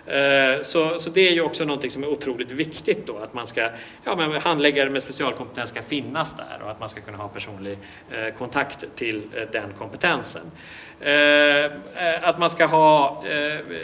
[0.09, 3.47] Eh, så, så det är ju också någonting som är otroligt viktigt då, att man
[3.47, 3.69] ska,
[4.03, 7.77] ja, men handläggare med specialkompetens ska finnas där och att man ska kunna ha personlig
[8.11, 10.51] eh, kontakt till eh, den kompetensen.
[12.21, 13.23] Att man ska ha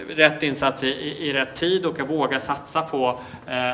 [0.09, 0.87] rätt insats i,
[1.29, 3.19] i rätt tid och våga satsa på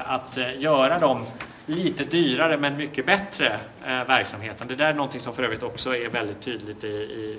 [0.05, 1.25] att göra dem
[1.65, 4.67] lite dyrare men mycket bättre eh, verksamheten.
[4.67, 7.37] Det där är någonting som för övrigt också är väldigt tydligt i, i,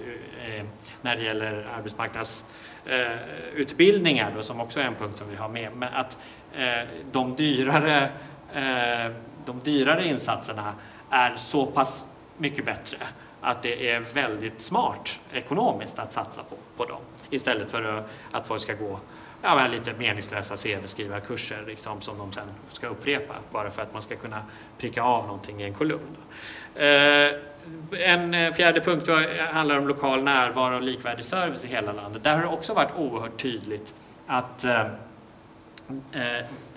[0.48, 0.62] i
[1.03, 2.44] när det gäller arbetsmarknads
[2.86, 3.18] Eh,
[3.54, 5.70] utbildningar då, som också är en punkt som vi har med.
[5.76, 6.18] Men att
[6.54, 8.10] eh, de, dyrare,
[8.54, 9.12] eh,
[9.44, 10.74] de dyrare insatserna
[11.10, 12.04] är så pass
[12.36, 12.96] mycket bättre
[13.40, 18.62] att det är väldigt smart ekonomiskt att satsa på, på dem istället för att folk
[18.62, 19.00] ska gå
[19.42, 24.16] ja, lite meningslösa CV-skrivarkurser liksom, som de sen ska upprepa bara för att man ska
[24.16, 24.42] kunna
[24.78, 26.16] pricka av någonting i en kolumn.
[26.74, 27.35] Eh,
[27.98, 29.08] en eh, fjärde punkt
[29.50, 32.24] handlar om lokal närvaro och likvärdig service i hela landet.
[32.24, 33.94] Där har det också varit oerhört tydligt
[34.26, 34.87] att, eh,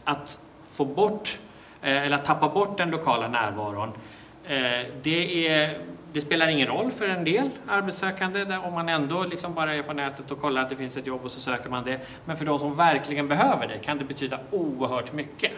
[0.03, 0.39] att
[0.71, 1.39] få bort
[1.81, 3.91] eller att tappa bort den lokala närvaron
[5.01, 5.79] det, är,
[6.13, 9.93] det spelar ingen roll för en del arbetssökande om man ändå liksom bara är på
[9.93, 11.99] nätet och kollar att det finns ett jobb och så söker man det.
[12.25, 15.51] Men för de som verkligen behöver det kan det betyda oerhört mycket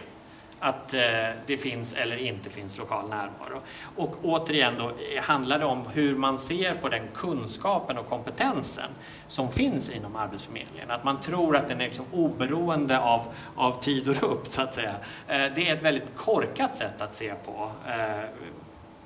[0.60, 1.00] att eh,
[1.46, 3.60] det finns eller inte finns lokal närvaro.
[3.96, 8.90] Och återigen då eh, handlar det om hur man ser på den kunskapen och kompetensen
[9.26, 10.90] som finns inom Arbetsförmedlingen.
[10.90, 14.74] Att man tror att den är liksom oberoende av, av tid och rum, så att
[14.74, 14.94] säga.
[15.26, 17.70] Eh, det är ett väldigt korkat sätt att se på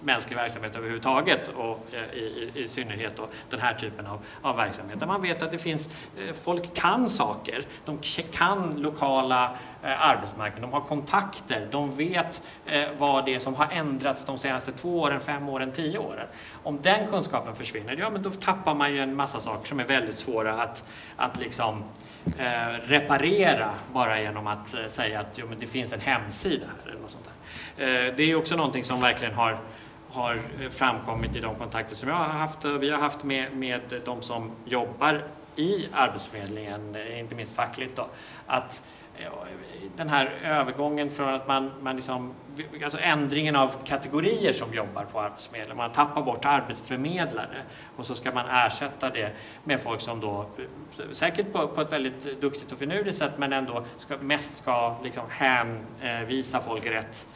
[0.04, 4.56] mänsklig verksamhet överhuvudtaget och eh, i, i, i synnerhet då den här typen av, av
[4.56, 5.00] verksamhet.
[5.00, 7.98] Där man vet att det finns, eh, folk kan saker, de
[8.32, 13.68] kan lokala eh, arbetsmarknaden, de har kontakter, de vet eh, vad det är som har
[13.72, 16.26] ändrats de senaste två åren, fem åren, tio åren.
[16.62, 19.84] Om den kunskapen försvinner, ja men då tappar man ju en massa saker som är
[19.84, 20.84] väldigt svåra att,
[21.16, 21.84] att liksom
[22.38, 26.90] eh, reparera bara genom att eh, säga att jo, men det finns en hemsida här
[26.90, 27.24] eller något sånt
[27.76, 28.06] där.
[28.06, 29.58] Eh, det är också någonting som verkligen har
[30.12, 32.64] har eh, framkommit i de kontakter som jag har haft.
[32.64, 35.24] Och vi har haft med, med de som jobbar
[35.56, 38.06] i Arbetsförmedlingen, eh, inte minst fackligt, då,
[38.46, 38.84] att
[39.18, 39.32] eh,
[39.96, 42.34] den här övergången från att man, man liksom,
[42.82, 47.62] alltså ändringen av kategorier som jobbar på Arbetsförmedlingen, man tappar bort arbetsförmedlare
[47.96, 49.32] och så ska man ersätta det
[49.64, 50.46] med folk som då,
[51.10, 55.24] säkert på, på ett väldigt duktigt och finurligt sätt, men ändå ska, mest ska liksom
[55.30, 57.26] hänvisa folk rätt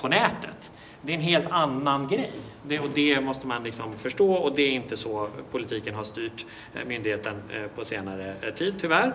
[0.00, 0.70] på nätet
[1.02, 2.32] det är en helt annan grej.
[2.66, 6.46] Det, och det måste man liksom förstå och det är inte så politiken har styrt
[6.74, 9.14] eh, myndigheten eh, på senare eh, tid tyvärr.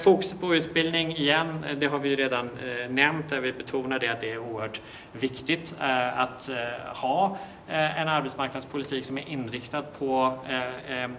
[0.00, 2.50] Fokus på utbildning igen, det har vi redan
[2.90, 4.80] nämnt där vi betonar det att det är oerhört
[5.12, 5.74] viktigt
[6.14, 6.50] att
[6.94, 7.38] ha
[7.68, 10.38] en arbetsmarknadspolitik som är inriktad på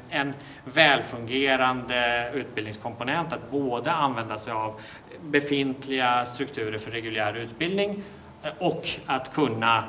[0.10, 4.82] en välfungerande utbildningskomponent, att både använda sig av
[5.22, 8.04] befintliga strukturer för reguljär utbildning
[8.60, 9.84] och att kunna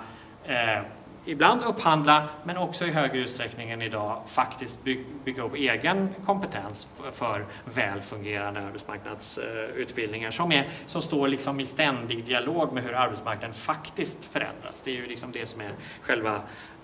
[0.50, 0.82] eh,
[1.24, 6.88] ibland upphandla, men också i högre utsträckning än idag faktiskt by bygga upp egen kompetens
[7.12, 13.52] för väl fungerande arbetsmarknadsutbildningar som, är, som står liksom i ständig dialog med hur arbetsmarknaden
[13.54, 14.82] faktiskt förändras.
[14.82, 15.70] Det är ju liksom det som är
[16.02, 16.40] själva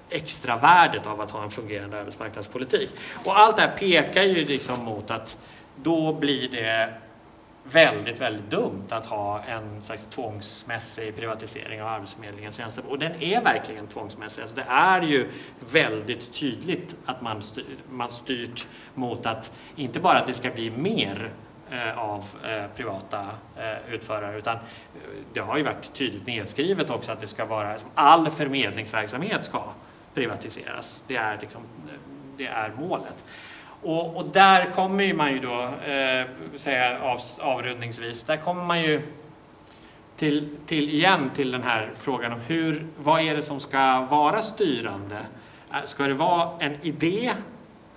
[0.08, 2.90] extra värdet av att ha en fungerande arbetsmarknadspolitik.
[3.24, 5.38] Och allt det här pekar ju liksom mot att
[5.82, 6.94] då blir det
[7.72, 12.84] väldigt, väldigt dumt att ha en slags tvångsmässig privatisering av Arbetsförmedlingens tjänster.
[12.88, 14.42] Och den är verkligen tvångsmässig.
[14.42, 15.28] Alltså det är ju
[15.72, 20.70] väldigt tydligt att man, styr, man styrt mot att inte bara att det ska bli
[20.70, 21.30] mer
[21.70, 23.20] eh, av eh, privata
[23.56, 24.60] eh, utförare utan eh,
[25.32, 29.62] det har ju varit tydligt nedskrivet också att det ska vara, all förmedlingsverksamhet ska
[30.14, 31.04] privatiseras.
[31.06, 31.94] Det är, liksom, eh,
[32.36, 33.24] det är målet.
[33.82, 35.62] Och, och, där kommer man ju då,
[35.92, 39.02] eh, säga av, avrundningsvis, där kommer man ju
[40.16, 44.42] till, till igen till den här frågan om hur, vad är det som ska vara
[44.42, 45.18] styrande?
[45.72, 47.32] Eh, ska det vara en idé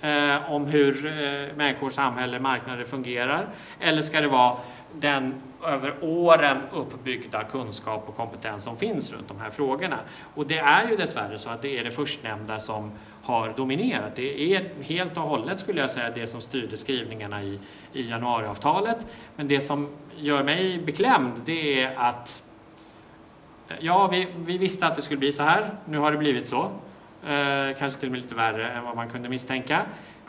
[0.01, 3.47] eh, om hur eh, människor, samhälle, marknader fungerar?
[3.79, 4.57] Eller ska det vara
[4.93, 9.99] den över åren uppbyggda kunskap och kompetens som finns runt de här frågorna?
[10.35, 12.91] Och det är ju dessvärre så att det är det förstnämnda som
[13.29, 14.15] har dominerat.
[14.15, 17.59] Det är helt och hållet skulle jag säga det som styrde skrivningarna i,
[17.93, 19.07] i januariavtalet.
[19.35, 19.87] Men det som
[20.17, 22.43] gör mig beklämd det är att
[23.79, 25.71] ja, vi, vi visste att det skulle bli så här.
[25.85, 26.61] Nu har det blivit så.
[27.27, 29.81] Eh, kanske till och med lite värre än vad man kunde misstänka.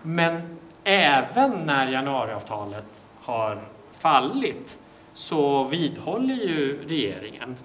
[0.03, 4.79] Men även när januariavtalet har fallit
[5.15, 7.57] så vidhåller ju regeringen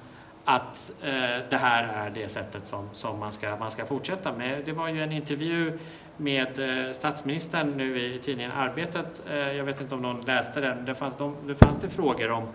[0.46, 1.10] att eh,
[1.50, 4.62] det här är det sättet som, som man, ska, man ska fortsätta med.
[4.66, 5.80] Det var ju en intervju
[6.18, 9.24] med eh, statsministern nu i tidningen Arbetet.
[9.30, 10.86] Eh, jag vet inte om någon läste den.
[10.86, 12.48] Det fanns, de, det fanns det frågor om,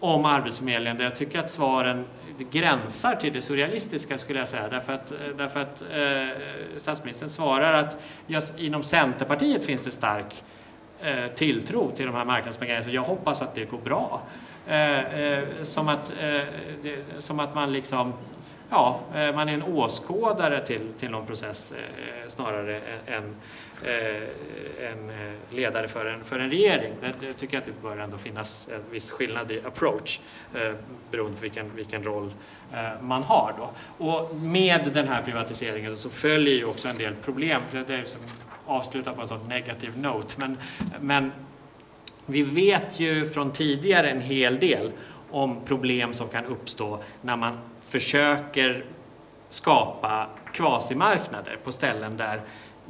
[0.00, 2.04] om Arbetsförmedlingen där jag tycker att svaren
[2.50, 4.68] gränsar till det surrealistiska skulle jag säga.
[4.68, 10.44] Därför att, eh, därför att eh, statsministern svarar att just inom Centerpartiet finns det stark
[11.00, 13.06] eh, tilltro till de här marknadsbegränsningarna.
[13.06, 14.22] Jag hoppas att det går bra.
[14.68, 16.42] Eh, eh, som, att, eh,
[17.18, 18.12] som att man liksom
[18.70, 21.72] ja, eh, man är en åskådare till, till någon process
[22.26, 23.36] snarare än
[24.80, 25.12] en
[25.50, 26.92] ledare för en, för en regering.
[27.20, 30.20] Jag tycker att det bör ändå finnas en viss skillnad i approach
[31.10, 32.32] beroende på vilken, vilken roll
[33.00, 33.54] man har.
[33.58, 33.70] Då.
[34.04, 37.60] Och med den här privatiseringen så följer ju också en del problem.
[37.70, 38.20] Det är som
[38.66, 40.34] avsluta på en sån negativ note.
[40.36, 40.58] Men,
[41.00, 41.32] men
[42.30, 44.92] vi vet ju från tidigare en hel del
[45.30, 48.84] om problem som kan uppstå när man försöker
[49.48, 52.42] skapa kvasimarknader på ställen där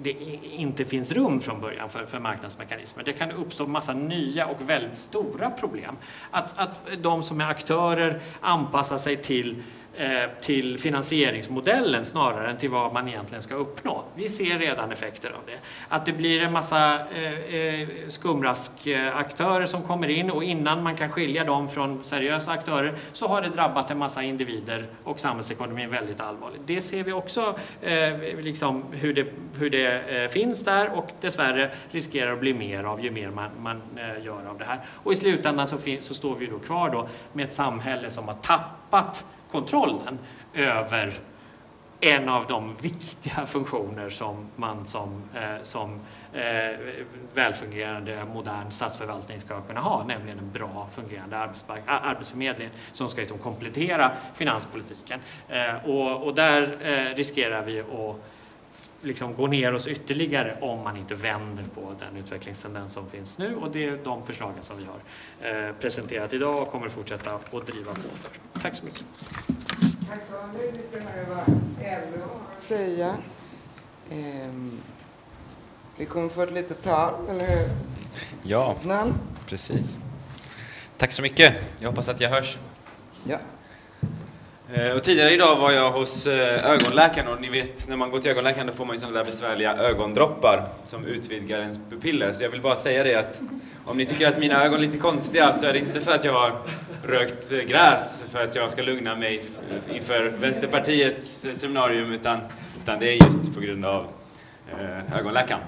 [0.02, 0.10] det
[0.42, 3.04] inte finns rum från början för, för marknadsmekanismer.
[3.04, 5.96] Det kan uppstå massa nya och väldigt stora problem.
[6.30, 9.62] Att, att de som är aktörer anpassar sig till eh,
[9.98, 14.04] Eh, till finansieringsmodellen snarare än till vad man egentligen ska uppnå.
[14.14, 15.58] Vi ser redan effekter av det.
[15.88, 21.10] Att det blir en massa eh, eh, skumraskaktörer som kommer in och innan man kan
[21.10, 26.20] skilja dem från seriösa aktörer så har det drabbat en massa individer och samhällsekonomin väldigt
[26.20, 26.60] allvarligt.
[26.66, 27.58] Det ser vi också
[28.38, 29.26] liksom hur det,
[29.58, 33.82] hur det finns där och dessvärre riskerar att bli mer av ju mer man, man
[34.24, 34.80] gör av det här.
[34.88, 38.28] Och i slutändan så, finns, så står vi då kvar då med ett samhälle som
[38.28, 40.18] har tappat kontrollen
[40.54, 41.20] över
[42.00, 46.00] en av de viktiga funktioner som man som, eh, som
[46.32, 46.78] eh,
[47.34, 51.38] välfungerande modern statsförvaltning ska kunna ha, nämligen en bra fungerande
[51.86, 55.20] arbetsförmedling som ska liksom komplettera finanspolitiken.
[55.48, 58.20] Eh, och, och, där eh, riskerar vi att
[59.02, 63.56] liksom gå ner oss ytterligare om man inte vänder på den utvecklingstendens som finns nu
[63.56, 67.66] och det är de förslagen som vi har eh, presenterat idag och kommer fortsätta att
[67.66, 68.60] driva på för.
[68.60, 69.04] Tack så mycket.
[70.08, 70.72] Tack Daniel.
[70.72, 71.46] Vi ska höra vad
[71.78, 73.16] LO har att säga.
[75.96, 77.68] Vi kommer få ett litet tal, eller hur?
[78.42, 78.76] Ja,
[79.46, 79.98] precis.
[80.96, 81.54] Tack så mycket.
[81.78, 82.58] Jag hoppas att jag hörs.
[83.24, 83.38] Ja.
[84.72, 88.20] Eh, och tidigare idag var jag hos eh, ögonläkaren och ni vet när man går
[88.20, 92.32] till ögonläkaren då får man ju sådana där besvärliga ögondroppar som utvidgar ens pupiller.
[92.32, 93.40] Så jag vill bara säga det att
[93.84, 96.24] om ni tycker att mina ögon är lite konstiga så är det inte för att
[96.24, 96.60] jag har
[97.06, 99.44] rökt gräs för att jag ska lugna mig
[99.92, 102.38] inför Vänsterpartiets seminarium utan,
[102.82, 104.06] utan det är just på grund av
[104.72, 105.60] eh, ögonläkaren.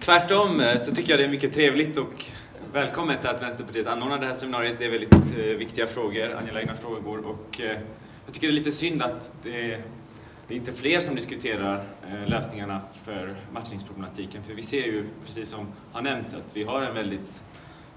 [0.00, 2.24] Tvärtom så tycker jag det är mycket trevligt och
[2.72, 4.78] Välkommen till att Vänsterpartiet anordnar det här seminariet.
[4.78, 7.78] Det är väldigt eh, viktiga frågor, angelägna frågor och eh,
[8.24, 9.66] jag tycker det är lite synd att det,
[10.48, 14.42] det är inte fler som diskuterar eh, lösningarna för matchningsproblematiken.
[14.42, 17.42] För vi ser ju, precis som har nämnts, att vi har en väldigt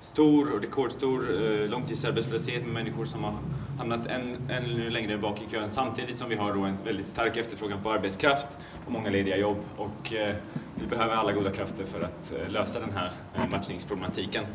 [0.04, 3.34] stor och rekordstor eh, långtidsarbetslöshet med människor som har
[3.78, 7.84] hamnat än, ännu längre bak i kön samtidigt som vi har en väldigt stark efterfrågan
[7.84, 8.48] på arbetskraft
[8.86, 9.58] och många lediga jobb.
[9.78, 10.36] Och, eh,
[10.76, 14.46] vi behöver alla goda krafter för att eh, lösa den här eh, matchningsproblematiken.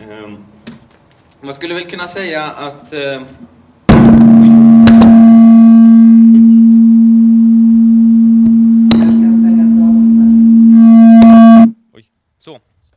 [0.00, 0.44] Ehm,
[1.40, 3.22] man skulle väl kunna säga att eh,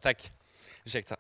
[0.02, 0.41] tack.
[0.84, 1.18] Ursäkta.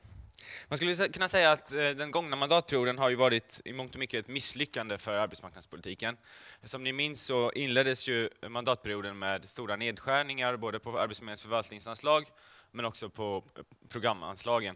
[0.67, 3.99] Man skulle kunna säga att eh, den gångna mandatperioden har ju varit i mångt och
[3.99, 6.17] mycket ett misslyckande för arbetsmarknadspolitiken.
[6.63, 12.25] Som ni minns så inleddes ju mandatperioden med stora nedskärningar både på Arbetsförmedlingens förvaltningsanslag
[12.71, 14.75] men också på eh, programanslagen.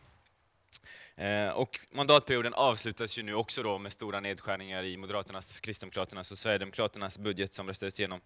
[1.16, 6.38] Eh, och mandatperioden avslutas ju nu också då med stora nedskärningar i Moderaternas, Kristdemokraternas och
[6.38, 8.22] Sverigedemokraternas budget som röstades igenom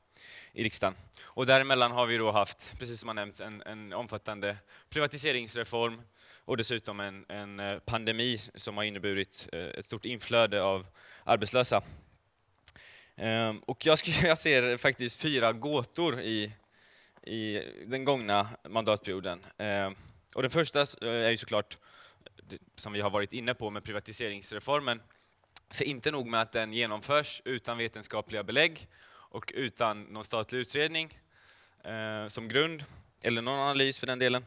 [0.53, 0.95] i riksdagen.
[1.21, 4.57] Och däremellan har vi då haft, precis som har nämnts, en, en omfattande
[4.89, 6.01] privatiseringsreform
[6.49, 10.85] och dessutom en, en eh, pandemi som har inneburit eh, ett stort inflöde av
[11.23, 11.81] arbetslösa.
[13.15, 16.51] Ehm, och jag, jag ser faktiskt fyra gåtor i,
[17.23, 19.45] i den gångna mandatperioden.
[19.57, 19.95] Ehm,
[20.35, 21.77] och den första eh, är ju såklart
[22.75, 25.01] som vi har varit inne på med privatiseringsreformen.
[25.69, 31.19] För inte nog med att den genomförs utan vetenskapliga belägg och utan någon statlig utredning
[31.83, 32.83] eh, som grund,
[33.23, 34.45] eller någon analys för den delen,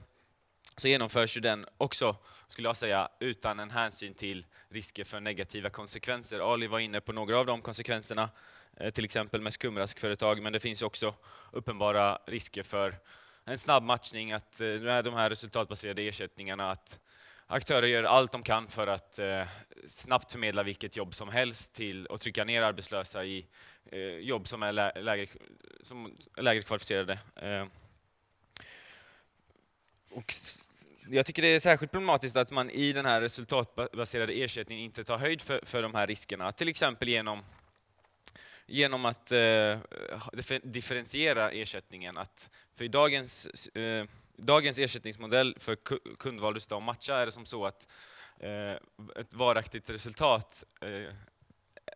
[0.76, 5.70] så genomförs ju den också, skulle jag säga, utan en hänsyn till risker för negativa
[5.70, 6.52] konsekvenser.
[6.52, 8.30] Ali var inne på några av de konsekvenserna,
[8.76, 11.14] eh, till exempel med skumraskföretag, men det finns också
[11.52, 12.98] uppenbara risker för
[13.44, 17.00] en snabb matchning, att eh, med de här resultatbaserade ersättningarna, att
[17.46, 19.42] aktörer gör allt de kan för att eh,
[19.86, 23.46] snabbt förmedla vilket jobb som helst till och trycka ner arbetslösa i
[23.84, 25.26] eh, jobb som är lä lägre,
[25.82, 27.18] som är lägre kvalificerade.
[27.36, 27.66] Eh.
[30.12, 30.34] Och
[31.10, 35.18] jag tycker det är särskilt problematiskt att man i den här resultatbaserade ersättningen inte tar
[35.18, 37.42] höjd för, för de här riskerna, till exempel genom
[38.66, 39.78] genom att eh,
[40.62, 42.18] differentiera ersättningen.
[42.18, 45.76] Att för i dagens eh, dagens ersättningsmodell för
[46.18, 47.88] kundval, rusta och matcha är det som så att
[48.38, 48.72] eh,
[49.16, 51.14] ett varaktigt resultat eh,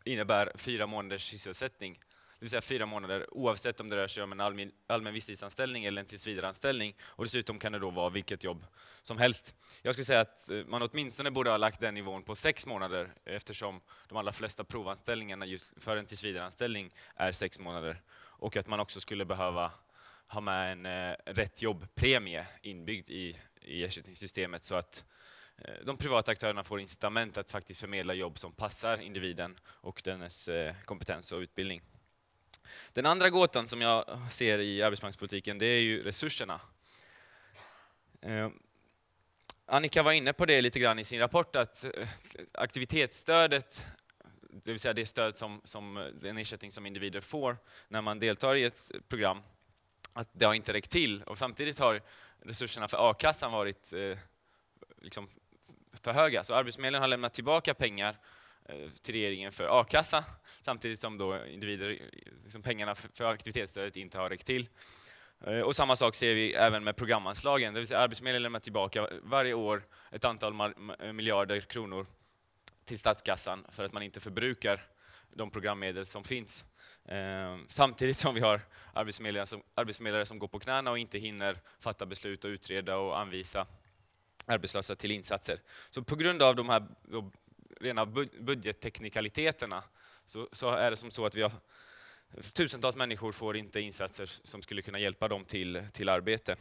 [0.05, 1.99] innebär fyra månaders sysselsättning.
[2.39, 5.85] Det vill säga fyra månader oavsett om det rör sig om en allmän, allmän visstidsanställning
[5.85, 6.95] eller en tillsvidareanställning.
[7.03, 8.67] Och dessutom kan det då vara vilket jobb
[9.03, 9.55] som helst.
[9.83, 13.15] Jag skulle säga att eh, man åtminstone borde ha lagt den nivån på sex månader
[13.25, 18.03] eftersom de allra flesta provanställningarna just för en tillsvidareanställning är sex månader.
[18.17, 19.73] Och att man också skulle behöva
[20.29, 25.05] ha med en eh, rätt jobbpremie inbyggd i, i ersättningssystemet så att
[25.59, 30.49] eh, de privata aktörerna får incitament att faktiskt förmedla jobb som passar individen och dennes
[30.49, 31.83] eh, kompetens och utbildning.
[32.93, 36.61] Den andra gåtan som jag ser i arbetsmarknadspolitiken det är ju resurserna.
[38.21, 38.49] Eh,
[39.67, 42.09] Annika var inne på det lite grann i sin rapport, att eh,
[42.53, 43.87] aktivitetsstödet,
[44.51, 47.57] det vill säga det stöd som, som eh, den ersättning som individer får
[47.89, 49.43] när man deltar i ett program,
[50.13, 51.23] att det har inte räckt till.
[51.23, 52.03] Och samtidigt har
[52.41, 54.19] resurserna för a-kassan varit eh,
[55.03, 55.29] liksom
[56.03, 56.45] för höga.
[56.45, 58.17] Så Arbetsförmedlingen har lämnat tillbaka pengar eh,
[58.69, 60.25] Eh, till regeringen för a-kassa
[60.63, 61.99] samtidigt som då individer,
[62.45, 64.69] liksom pengarna för aktivitetsstödet inte har räckt till.
[65.47, 69.09] Eh, och samma sak ser vi även med programanslagen, det vill säga Arbetsförmedlingen lämnar tillbaka
[69.23, 70.75] varje år ett antal
[71.13, 72.07] miljarder kronor
[72.85, 74.83] till statskassan för att man inte förbrukar
[75.35, 76.65] de programmedel som finns.
[77.05, 78.61] Eh, samtidigt som vi har
[78.93, 83.19] arbetsförmedlare som, arbetsförmedlare som går på knäna och inte hinner fatta beslut och utreda och
[83.19, 83.67] anvisa
[84.47, 85.61] arbetslösa till insatser.
[85.91, 86.87] Så på grund av de här
[87.81, 88.07] rena
[88.41, 89.83] budgetteknikaliteterna
[90.25, 91.53] så, så, är det som så att vi har
[92.53, 96.57] tusentals människor får inte insatser som skulle kunna hjälpa dem till, till arbete.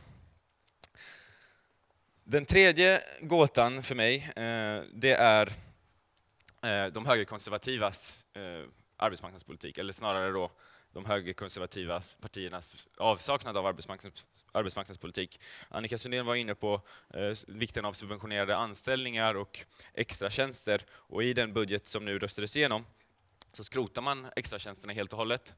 [2.24, 5.48] Den tredje gåtan för mig, eh, det är
[6.62, 10.52] eh, de högerkonservativas eh, arbetsmarknadspolitik, eller snarare då
[10.96, 15.40] de högerkonservativa partiernas avsaknad av arbetsmarknads, arbetsmarknadspolitik.
[15.70, 16.82] Annika Sundén var inne på
[17.14, 22.86] eh, vikten av subventionerade anställningar och extratjänster och i den budget som nu röstades igenom
[23.52, 25.54] så skrotar man extratjänsterna helt och hållet.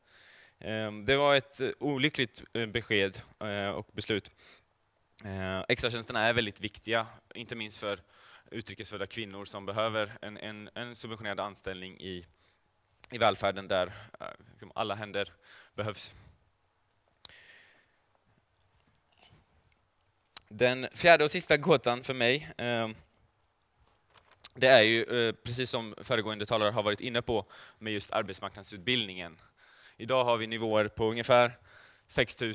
[0.59, 4.31] Eh, det var ett eh, olyckligt eh, besked eh, och beslut.
[5.23, 7.99] Eh, extratjänsterna är väldigt viktiga, inte minst för
[8.51, 12.25] utrikesfödda kvinnor som behöver en, en, en subventionerad anställning i
[13.09, 15.33] i välfärden där eh, liksom alla händer
[15.75, 16.15] behövs.
[20.49, 22.89] Den fjärde och sista gåtan för mig, eh,
[24.53, 27.45] det är ju eh, precis som föregående talare har varit inne på
[27.79, 29.37] med just arbetsmarknadsutbildningen.
[29.97, 31.57] Idag har vi nivåer på ungefär
[32.07, 32.53] 6 000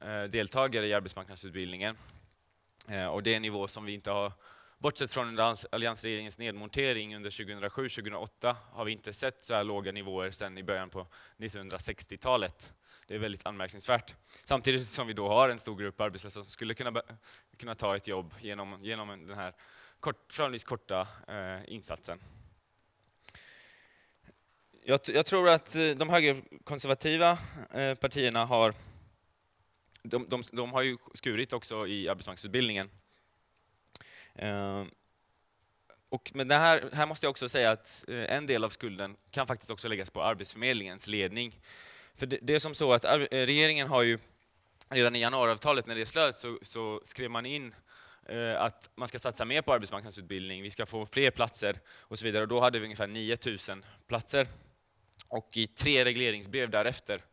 [0.00, 1.96] eh, deltagare i arbetsmarknadsutbildningen.
[2.88, 4.32] Eh, och det är en nivå som vi inte har
[4.82, 5.38] Bortsett från
[5.72, 10.90] alliansregeringens nedmontering under 2007-2008 har vi inte sett så här låga nivåer sedan i början
[10.90, 11.06] på
[11.38, 12.72] 1960-talet.
[13.06, 14.14] Det är väldigt anmärkningsvärt.
[14.44, 17.02] Samtidigt som vi då har en stor grupp arbetslösa som skulle kunna,
[17.58, 19.54] kunna ta ett jobb genom, genom den här
[20.00, 22.20] kort, förhållandevis korta eh, insatsen.
[24.84, 27.38] Jag, jag, tror att eh, de högerkonservativa
[27.72, 28.74] eh, partierna har
[30.02, 32.90] de, de, de har ju skurit också i arbetsmarknadsutbildningen.
[34.40, 34.90] Ehm,
[36.08, 39.16] och men det här, här måste jag också säga att eh, en del av skulden
[39.30, 41.60] kan faktiskt också läggas på Arbetsförmedlingens ledning.
[42.14, 44.18] För det, det är som så att eh, regeringen har ju
[44.88, 47.74] redan i januariavtalet när det slöts så, så skrev man in
[48.26, 52.24] eh, att man ska satsa mer på arbetsmarknadsutbildning, vi ska få fler platser och så
[52.24, 52.42] vidare.
[52.42, 54.46] Och då hade vi ungefär 9000 platser.
[55.28, 57.24] Och i tre regleringsbrev därefter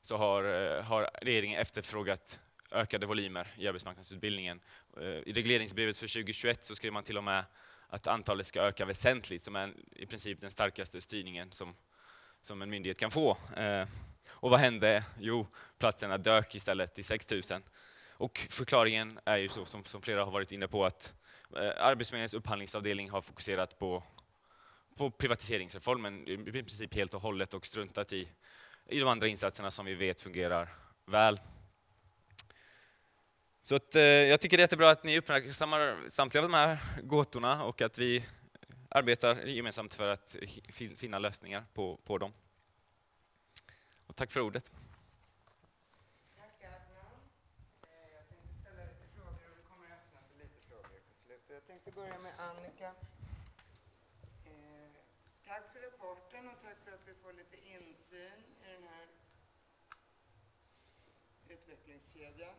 [0.00, 2.40] så har, eh, har regeringen efterfrågat
[2.72, 4.60] ökade volymer i arbetsmarknadsutbildningen.
[5.00, 7.44] Eh, I regleringsbrevet för 2021 så skrev man till och med
[7.86, 11.74] att antalet ska öka väsentligt, som är i princip den starkaste styrningen som,
[12.40, 13.36] som en myndighet kan få.
[13.56, 13.86] Eh,
[14.28, 15.04] och vad hände?
[15.18, 15.46] Jo,
[15.78, 17.42] platserna dök istället till 6 000.
[18.10, 21.14] Och förklaringen är ju så, som, som flera har varit inne på, att
[21.56, 24.02] eh, Arbetsförmedlingens upphandlingsavdelning har fokuserat på,
[24.96, 28.28] på privatiseringsreformen i princip helt och hållet och struntat i,
[28.88, 30.68] i de andra insatserna som vi vet fungerar
[31.06, 31.40] väl.
[33.64, 36.78] Så att, eh, jag tycker det är jättebra att ni uppmärksammar samtliga av de här
[37.02, 38.24] gåtorna och att vi
[38.88, 40.36] arbetar gemensamt för att
[40.96, 42.32] finna lösningar på, på dem.
[44.06, 44.72] Och tack för ordet.
[46.36, 46.58] Jag
[48.28, 51.00] tänkte ställa lite frågor och vi kommer öppna för lite frågor.
[51.48, 52.88] Jag tänkte börja med Annika.
[54.46, 54.90] Eh,
[55.46, 59.06] tack för rapporten och tack för att vi får lite insyn i den här
[61.48, 62.54] utvecklingskedjan.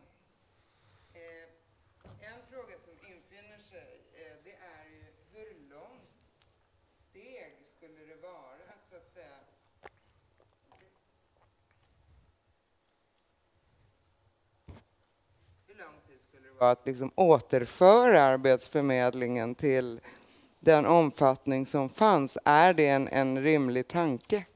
[2.54, 6.46] En fråga som infinner sig, eh, det är ju hur långt
[6.90, 9.36] steg skulle det vara att så att säga
[15.66, 20.00] Hur lång tid skulle det vara att liksom återföra Arbetsförmedlingen till
[20.60, 22.38] den omfattning som fanns?
[22.44, 24.46] Är det en, en rimlig tanke?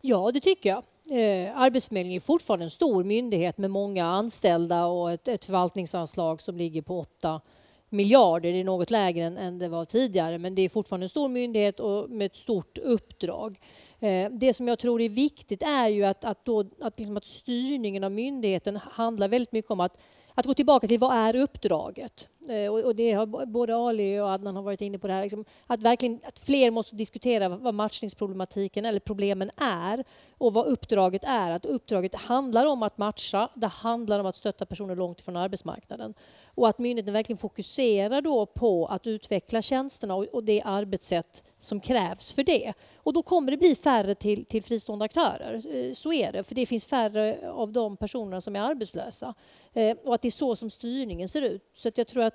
[0.00, 0.84] Ja, det tycker jag.
[1.10, 6.56] Eh, Arbetsförmedlingen är fortfarande en stor myndighet med många anställda och ett, ett förvaltningsanslag som
[6.56, 7.40] ligger på 8
[7.88, 8.52] miljarder.
[8.52, 11.28] Det är något lägre än, än det var tidigare, men det är fortfarande en stor
[11.28, 13.60] myndighet och med ett stort uppdrag.
[14.00, 17.26] Eh, det som jag tror är viktigt är ju att, att, då, att, liksom att
[17.26, 19.96] styrningen av myndigheten handlar väldigt mycket om att,
[20.34, 22.28] att gå tillbaka till vad är uppdraget?
[22.48, 25.22] Eh, och det har både Ali och Adnan har varit inne på det här.
[25.22, 30.04] Liksom, att, verkligen, att fler måste diskutera vad matchningsproblematiken eller problemen är
[30.38, 31.50] och vad uppdraget är.
[31.50, 36.14] Att uppdraget handlar om att matcha, det handlar om att stötta personer långt ifrån arbetsmarknaden.
[36.54, 41.80] Och att myndigheten verkligen fokuserar då på att utveckla tjänsterna och, och det arbetssätt som
[41.80, 42.72] krävs för det.
[42.96, 45.76] Och då kommer det bli färre till, till fristående aktörer.
[45.76, 49.34] Eh, så är det, för det finns färre av de personerna som är arbetslösa.
[49.72, 51.62] Eh, och att det är så som styrningen ser ut.
[51.74, 52.31] Så att jag, tror att,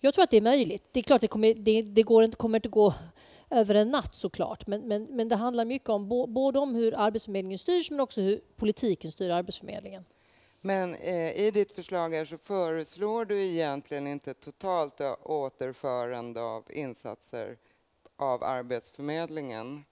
[0.00, 0.88] jag tror att det är möjligt.
[0.92, 2.94] Det är klart, det kommer, det, det går inte, kommer inte gå
[3.50, 4.66] över en natt såklart.
[4.66, 8.40] Men, men, men det handlar mycket om både om hur Arbetsförmedlingen styrs men också hur
[8.56, 10.04] politiken styr Arbetsförmedlingen.
[10.60, 17.56] Men eh, i ditt förslag här så föreslår du egentligen inte totalt återförande av insatser
[18.16, 19.84] av Arbetsförmedlingen.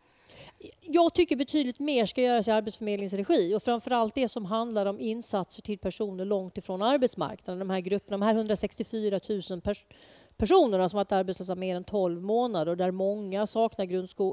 [0.80, 5.00] Jag tycker betydligt mer ska göras i Arbetsförmedlingens regi och framförallt det som handlar om
[5.00, 7.58] insatser till personer långt ifrån arbetsmarknaden.
[7.58, 9.20] De här grupperna, de här 164
[9.50, 9.86] 000 pers
[10.36, 13.84] personerna som varit arbetslösa mer än 12 månader och där många saknar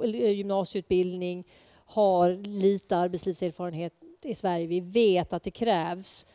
[0.06, 1.47] eh, gymnasieutbildning,
[1.86, 3.93] har lite arbetslivserfarenhet
[4.24, 4.68] i Sverige.
[4.68, 6.26] Vi vet att det krävs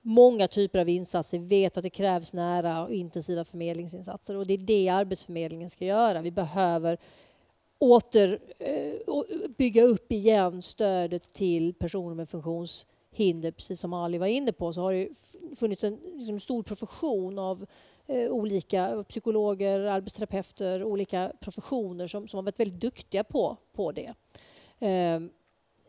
[0.00, 1.38] många typer av insatser.
[1.38, 5.84] Vi vet att det krävs nära och intensiva förmedlingsinsatser och det är det Arbetsförmedlingen ska
[5.84, 6.22] göra.
[6.22, 6.98] Vi behöver
[7.78, 8.92] åter eh,
[9.56, 13.50] bygga upp igen stödet till personer med funktionshinder.
[13.50, 15.08] Precis som Ali var inne på så har det
[15.56, 17.66] funnits en liksom, stor profession av
[18.06, 24.14] eh, olika psykologer, arbetsterapeuter, olika professioner som, som har varit väldigt duktiga på, på det.
[24.78, 25.20] Eh,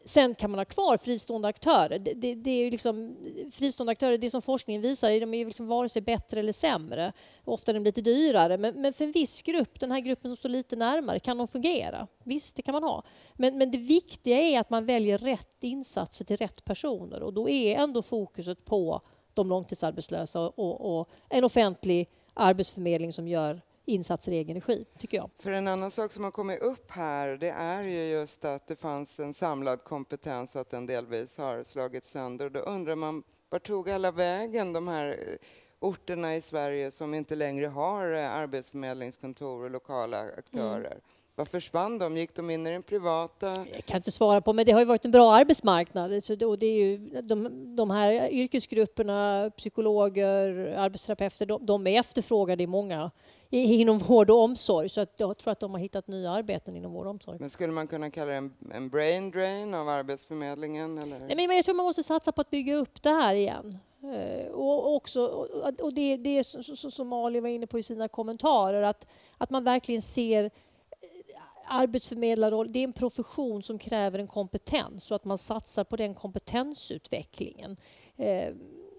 [0.07, 1.99] Sen kan man ha kvar fristående aktörer.
[1.99, 3.17] Det, det, det är liksom,
[3.51, 7.13] fristående aktörer, det som forskningen visar, de är liksom vare sig bättre eller sämre.
[7.43, 8.57] Ofta är de lite dyrare.
[8.57, 11.47] Men, men, för en viss grupp, den här gruppen som står lite närmare, kan de
[11.47, 12.07] fungera.
[12.23, 13.03] Visst, det kan man ha.
[13.33, 17.23] Men, men det viktiga är att man väljer rätt insatser till rätt personer.
[17.23, 19.01] Och då är ändå fokuset på
[19.33, 25.29] de långtidsarbetslösa och, och en offentlig arbetsförmedling som gör insatser i egen regi, tycker jag.
[25.39, 28.75] För en annan sak som har kommit upp här, det är ju just att det
[28.75, 32.49] fanns en samlad kompetens och att den delvis har slagits sönder.
[32.49, 35.15] Då undrar man, vart tog alla vägen, de här eh,
[35.79, 40.91] orterna i Sverige som inte längre har eh, arbetsförmedlingskontor och lokala aktörer?
[40.91, 41.01] Mm.
[41.37, 42.17] Vad försvann de?
[42.17, 43.65] Gick de in i den privata?
[43.73, 46.23] Jag kan inte svara på, men det har ju varit en bra arbetsmarknad.
[46.23, 51.99] Så det, och det är ju, de, de här yrkesgrupperna, psykologer, arbetsterapeuter, de, de är
[51.99, 53.11] efterfrågade i många
[53.63, 54.89] inom vård och omsorg.
[54.89, 57.37] Så att jag tror att de har hittat nya arbeten inom vård och omsorg.
[57.39, 60.97] Men skulle man kunna kalla det en, en brain drain av Arbetsförmedlingen?
[60.97, 61.19] Eller?
[61.19, 63.79] Nej, men jag tror man måste satsa på att bygga upp det här igen.
[64.03, 65.25] Uh, och, också,
[65.81, 69.63] och det, det är som Ali var inne på i sina kommentarer, att, att man
[69.63, 70.51] verkligen ser
[71.67, 76.15] arbetsförmedlarroll, det är en profession som kräver en kompetens och att man satsar på den
[76.15, 77.77] kompetensutvecklingen.
[78.17, 78.53] Eh,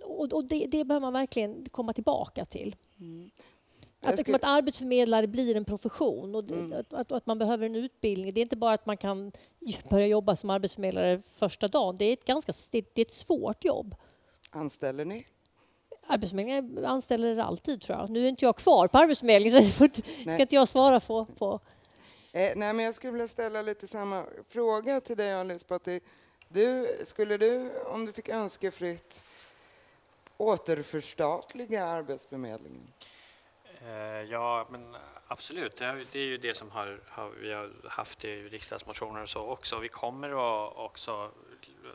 [0.04, 2.76] och, och det, det behöver man verkligen komma tillbaka till.
[3.00, 3.30] Mm.
[4.07, 4.34] Att, ska...
[4.34, 6.72] att arbetsförmedlare blir en profession och mm.
[6.72, 8.34] att, att, att, man behöver en utbildning.
[8.34, 9.32] Det är inte bara att man kan
[9.90, 11.96] börja jobba som arbetsförmedlare första dagen.
[11.96, 13.94] Det är ett, ganska, det, är ett svårt jobb.
[14.50, 15.26] Anställer ni?
[16.07, 18.11] Arbetsförmedlingen anställer alltid, tror jag.
[18.11, 21.24] Nu är inte jag kvar på Arbetsförmedlingen, så det ska inte jag svara på.
[21.24, 21.61] på.
[22.32, 26.00] Eh, nej, men jag skulle vilja ställa lite samma fråga till dig, Ali Esbati.
[26.48, 29.22] Du, skulle du, om du fick önskefritt,
[30.36, 32.92] återförstatliga Arbetsförmedlingen?
[33.87, 35.76] Eh, ja, men absolut.
[35.76, 35.84] Det
[36.14, 39.78] är ju det som har, har, vi har haft i riksdagsmotioner och så också.
[39.78, 41.30] Vi kommer att också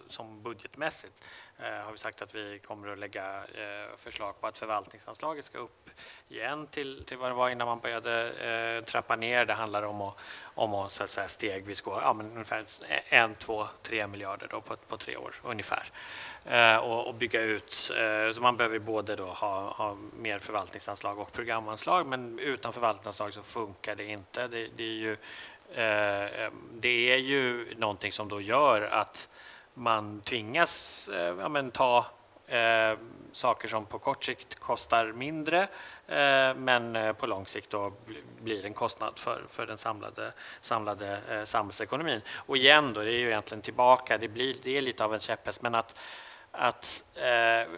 [0.08, 1.24] som budgetmässigt
[1.58, 5.58] eh, har vi sagt att vi kommer att lägga eh, förslag på att förvaltningsanslaget ska
[5.58, 5.90] upp
[6.30, 9.46] igen till, till vad det var innan man började eh, trappa ner.
[9.46, 12.66] Det handlar om att, om att, så att säga, stegvis gå ja, men ungefär
[13.10, 15.92] en, två, tre miljarder då på, på tre år ungefär
[16.46, 17.92] eh, och, och, bygga ut.
[17.98, 23.34] Eh, så man behöver både då ha, ha mer förvaltningsanslag och programanslag men utan förvaltningsanslag
[23.34, 24.48] så funkar det inte.
[24.48, 25.18] Det, det är ju
[25.74, 29.30] eh, eh det är ju någonting som då gör att
[29.74, 32.06] man tvingas eh, ja, men, ta
[32.48, 32.98] eh,
[33.32, 35.62] saker som på kort sikt kostar mindre
[36.08, 37.94] eh, men eh, på lång sikt då
[38.42, 42.22] blir en kostnad för, för den samlade, samlade eh, samhällsekonomin.
[42.36, 45.20] Och igen, då, det är ju egentligen tillbaka, det, blir, det är lite av en
[45.20, 46.00] käpphäst, men att,
[46.52, 47.70] att eh,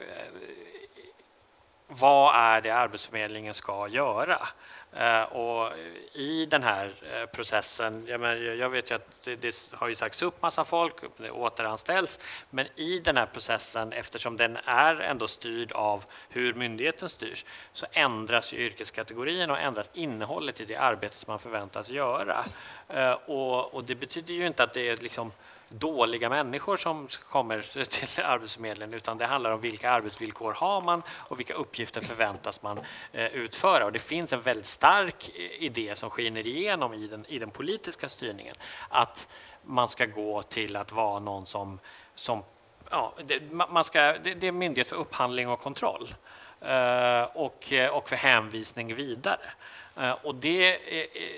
[1.87, 4.47] vad är det Arbetsförmedlingen ska göra?
[4.95, 5.71] Eh, och
[6.13, 9.95] I den här eh, processen, jag, menar, jag vet ju att det, det, har ju
[9.95, 12.19] sagts upp massa folk, det återanställs,
[12.49, 17.85] men i den här processen, eftersom den är ändå styrd av hur myndigheten styrs, så
[17.91, 22.45] ändras ju yrkeskategorin och ändras innehållet i det arbete som man förväntas göra.
[22.89, 25.31] Eh, och, och det betyder ju inte att det är liksom
[25.69, 31.39] dåliga människor som kommer till Arbetsförmedlingen utan det handlar om vilka arbetsvillkor har man och
[31.39, 32.79] vilka uppgifter förväntas man
[33.11, 33.85] eh, utföra.
[33.85, 37.49] Och det finns en väldigt stark eh, idé som skiner igenom i den, i den
[37.49, 38.55] politiska styrningen
[38.89, 39.29] att
[39.63, 41.79] man ska gå till att vara någon som,
[42.15, 42.43] som
[42.89, 46.15] ja, det, man ska, det, det är myndighet för upphandling och kontroll
[46.63, 49.51] Eh, och, eh, och för hänvisning vidare.
[49.97, 50.77] Eh, och det,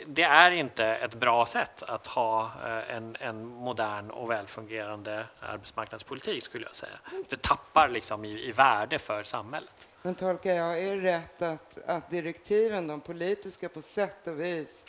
[0.06, 2.52] det, är inte ett bra sätt att ha
[2.90, 7.00] en, en, modern och välfungerande arbetsmarknadspolitik skulle jag säga.
[7.30, 9.88] Det tappar liksom i, i värde för samhället.
[10.02, 14.86] Men tolkar jag er rätt att, att direktiven, de politiska, på sätt och vis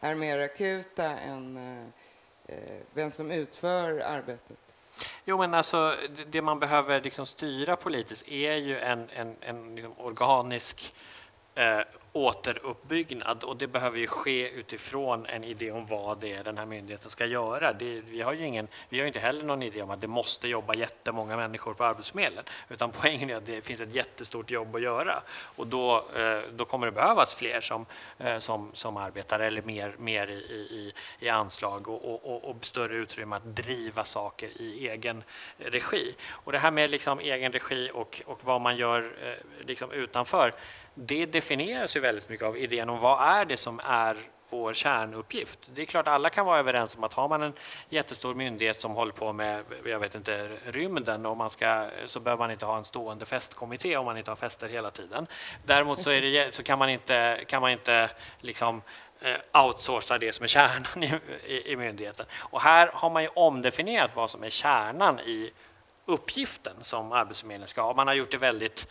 [0.00, 1.84] är mer akuta än eh
[2.94, 4.67] vem som utför arbetet?
[5.24, 5.96] Jo, men alltså
[6.26, 10.94] det man behöver liksom styra politiskt är ju en, en, en liksom organisk
[11.54, 11.80] eh,
[12.18, 16.66] återuppbyggnad och det behöver ju ske utifrån en idé om vad det är den här
[16.66, 17.72] myndigheten ska göra.
[17.72, 20.48] Det, vi, har ju ingen, vi har inte heller någon idé om att det måste
[20.48, 24.82] jobba jättemånga människor på Arbetsförmedlingen utan poängen är att det finns ett jättestort jobb att
[24.82, 25.22] göra
[25.56, 27.86] och då, eh, då kommer det behövas fler som,
[28.18, 32.96] eh, som, som arbetar eller mer, mer i, i, i anslag och, och, och, större
[32.96, 35.24] utrymme att driva saker i egen
[35.58, 36.14] regi.
[36.30, 40.52] Och det här med liksom egen regi och, och vad man gör eh, liksom utanför
[41.00, 44.16] det definieras ju väldigt mycket av idén om vad är det som är
[44.50, 45.58] vår kärnuppgift.
[45.74, 47.52] Det är klart alla kan vara överens om att har man en
[47.88, 52.44] jättestor myndighet som håller på med, jag vet inte, rymden och man ska, så behöver
[52.44, 55.26] man inte ha en stående festkommitté om man inte har fester hela tiden.
[55.64, 58.82] Däremot så, det, så kan man inte, kan man inte liksom
[59.20, 62.26] eh, outsourca det som är kärnan i, i, i myndigheten.
[62.36, 65.50] Och här har man ju omdefinierat vad som är kärnan i
[66.06, 67.94] uppgiften som Arbetsförmedlingen ska ha.
[67.94, 68.88] Man har gjort det väldigt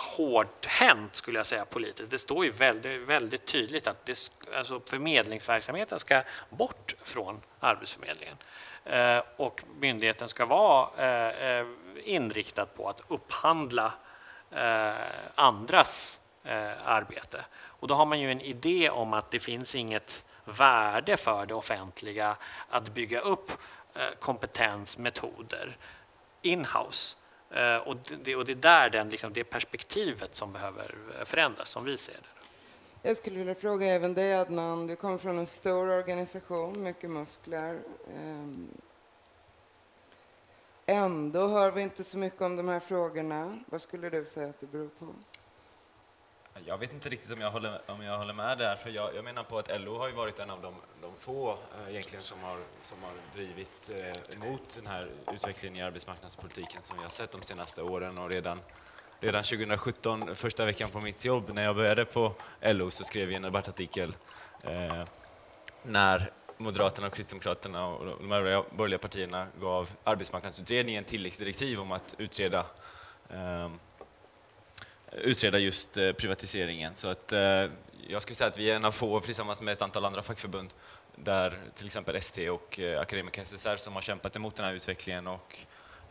[0.00, 2.10] hårdhänt skulle jag säga politiskt.
[2.10, 8.36] Det står ju väldigt, väldigt tydligt att det, alltså förmedlingsverksamheten ska bort från Arbetsförmedlingen
[8.84, 11.66] eh, och myndigheten ska vara eh, eh,
[12.04, 13.92] inriktad på att upphandla
[14.50, 14.94] eh,
[15.34, 17.44] andras eh, arbete.
[17.54, 21.54] Och då har man ju en idé om att det finns inget värde för det
[21.54, 22.36] offentliga
[22.70, 23.50] att bygga upp
[23.94, 25.76] eh, kompetens, metoder
[26.42, 27.16] in-house
[27.50, 31.68] Eh, och det, och det är där den, liksom, det perspektivet som behöver eh, förändras,
[31.68, 32.40] som vi ser det.
[33.08, 34.86] Jag skulle vilja fråga även dig, Adnan.
[34.86, 37.80] Du kommer från en stor organisation, mycket muskler.
[38.16, 38.68] Ehm,
[40.86, 43.58] ändå hör vi inte så mycket om de här frågorna.
[43.66, 45.06] Vad skulle du säga att det beror på?
[46.66, 49.24] Jag vet inte riktigt om jag håller, om jag håller med där, för jag, jag
[49.24, 52.38] menar på att LO har ju varit en av de, de få eh, egentligen som
[52.42, 57.32] har, som har drivit eh, emot den här utvecklingen i arbetsmarknadspolitiken som vi har sett
[57.32, 58.58] de senaste åren och redan
[59.22, 63.36] Redan 2017, första veckan på mitt jobb, när jag började på LO, så skrev jag
[63.36, 64.14] en debattartikel
[64.62, 65.04] eh,
[65.82, 72.66] när Moderaterna och Kristdemokraterna och de övriga borgerliga partierna gav arbetsmarknadsutredningen tilläggsdirektiv om att utreda
[73.30, 73.70] eh,
[75.12, 76.94] utreda just eh, privatiseringen.
[76.94, 77.66] Så att, eh,
[78.08, 80.74] jag skulle säga att vi är en av få, tillsammans med ett antal andra fackförbund,
[81.16, 85.26] där till exempel ST och eh, Akademiker SSR som har kämpat emot den här utvecklingen.
[85.26, 85.58] Och,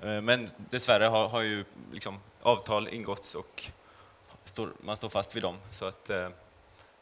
[0.01, 3.65] men dessvärre har, har ju liksom avtal ingåtts och
[4.43, 5.57] står, man står fast vid dem.
[5.71, 6.09] Så att,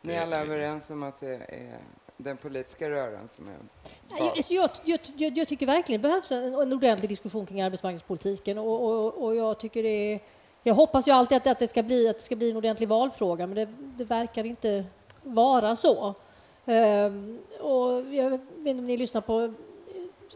[0.01, 1.79] Ni är alla överens om att det är
[2.17, 3.55] den politiska rörelsen som är...
[4.49, 8.83] Jag, jag, jag, jag, tycker verkligen det behövs en, en ordentlig diskussion kring arbetsmarknadspolitiken och,
[8.83, 10.19] och, och jag tycker det är
[10.63, 12.89] jag hoppas ju alltid att, att, det, ska bli, att det ska bli en ordentlig
[12.89, 14.85] valfråga, men det, det verkar inte
[15.23, 16.13] vara så.
[16.65, 19.53] Um, och jag vet inte om ni lyssnar på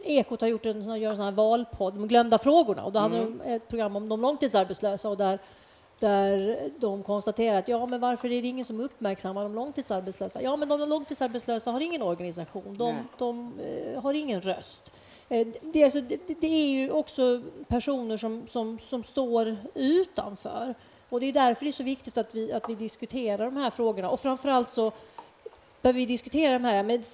[0.04, 3.18] Ekot har gjort en, gör en sån här valpodd, de glömda frågorna, och då hade
[3.18, 3.40] mm.
[3.44, 5.38] de ett program om de långtidsarbetslösa och där,
[5.98, 10.42] där de konstaterar att ja, men varför är det ingen som uppmärksammar de långtidsarbetslösa?
[10.42, 14.92] Ja, men de långtidsarbetslösa har ingen organisation, de, de, de har ingen röst.
[15.32, 20.74] Eh, det är, alltså, det, det är ju också personer som, som, som står utanför.
[21.08, 23.70] Och det är därför det är så viktigt att vi, att vi diskuterar de här
[23.70, 24.10] frågorna.
[24.10, 24.92] Och framförallt så
[25.82, 26.82] behöver vi diskutera de här.
[26.82, 27.04] Men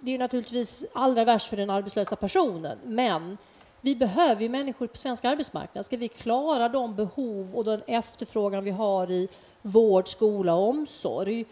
[0.00, 3.38] det är naturligtvis allra värst för den arbetslösa personen, men
[3.80, 5.84] vi behöver ju människor på svensk arbetsmarknad.
[5.84, 9.28] Ska vi klara de behov och den efterfrågan vi har i
[9.62, 11.44] vård, skola och omsorg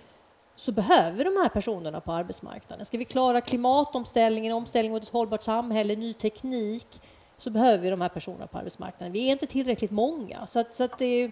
[0.54, 2.86] så behöver vi de här personerna på arbetsmarknaden.
[2.86, 7.02] Ska vi klara klimatomställningen, omställning mot ett hållbart samhälle, ny teknik,
[7.36, 9.12] så behöver vi de här personerna på arbetsmarknaden.
[9.12, 10.46] Vi är inte tillräckligt många.
[10.46, 11.30] Så att, så att det,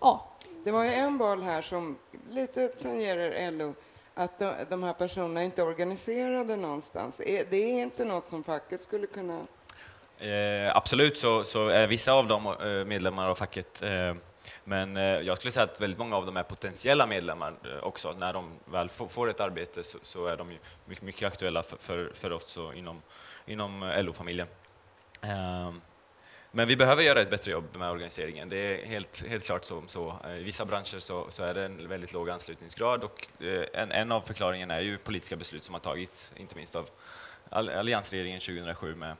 [0.00, 0.28] ja.
[0.64, 1.98] det var ju en boll här som
[2.30, 3.74] lite tangerar LO,
[4.14, 7.16] att de, de här personerna inte är organiserade någonstans.
[7.26, 9.40] Det är inte något som facket skulle kunna...
[10.18, 14.14] Eh, absolut så, så är vissa av dem eh, medlemmar av facket eh,
[14.68, 18.12] men eh, jag skulle säga att väldigt många av dem är potentiella medlemmar eh, också.
[18.12, 22.74] När de väl får ett arbete så är de mycket, mycket aktuella för, oss och
[22.74, 23.02] inom
[23.46, 24.48] inom eh, LO-familjen.
[25.20, 25.80] Ehm,
[26.50, 28.48] men vi behöver göra ett bättre jobb med organiseringen.
[28.48, 29.82] Det är helt, helt klart så.
[29.86, 30.16] så.
[30.38, 33.28] I vissa branscher så, så, är det en väldigt låg anslutningsgrad och
[33.72, 36.88] en, en av förklaringarna är ju politiska beslut som har tagits, inte minst av
[37.50, 39.16] alliansregeringen 2007 med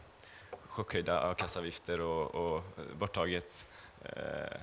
[0.68, 2.62] chockhöjda a-kasseavgifter och, och
[2.98, 3.66] borttaget
[4.04, 4.60] eh,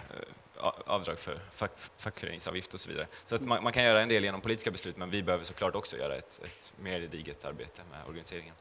[0.86, 3.08] avdrag för fack, fackföreningsavgift och så vidare.
[3.26, 5.76] Så att man, man, kan göra en del genom politiska beslut, men vi behöver såklart
[5.76, 8.56] också göra ett, ett mer gediget arbete med organiseringen.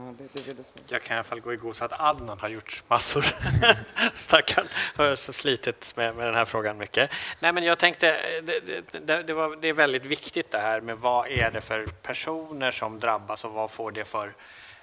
[0.00, 2.48] Ja, det, det jag kan i alla fall gå i god för att Adnan har
[2.48, 3.26] gjort massor.
[4.14, 7.10] Stackarn har slitit med, med den här frågan mycket.
[7.40, 10.98] Nej, men jag tänkte, det, det, det, var, det är väldigt viktigt det här med
[10.98, 14.34] vad är det för personer som drabbas och vad får det för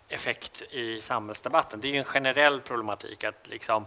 [0.08, 1.82] effekt i samhällsdebatten.
[1.82, 3.86] Det är ju en generell problematik att liksom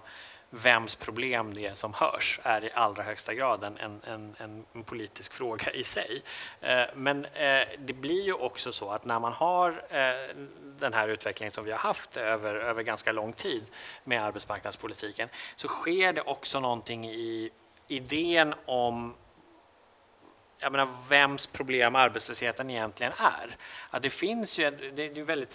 [0.50, 4.00] vems problem det är som hörs är i allra högsta grad en, en,
[4.38, 6.22] en, en politisk fråga i sig.
[6.60, 10.36] Eh, men eh, det blir ju också så att när man har eh,
[10.78, 13.64] den här utvecklingen som vi har haft över, över ganska lång tid
[14.04, 17.50] med arbetsmarknadspolitiken så sker det också någonting i
[17.88, 19.14] idén om
[20.60, 23.56] jag menar, vems problem arbetslösheten egentligen är.
[23.90, 25.52] Att det finns ju, det är ju väldigt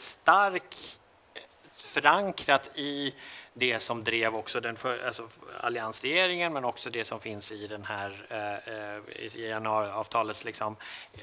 [1.86, 3.14] förankrat i
[3.54, 5.30] det som drev också den för, alltså
[5.62, 10.76] alliansregeringen men också det som finns i den här eh, eh, i januariavtalets liksom,
[11.14, 11.20] eh,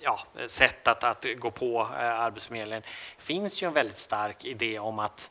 [0.00, 2.82] ja, sätt att, att gå på eh, Arbetsförmedlingen.
[3.18, 5.30] Finns ju en väldigt stark idé om att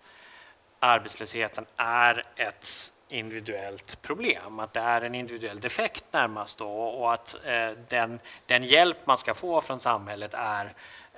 [0.79, 7.35] arbetslösheten är ett individuellt problem, att det är en individuell defekt närmast då, och att
[7.45, 10.73] eh, den, den hjälp man ska få från samhället är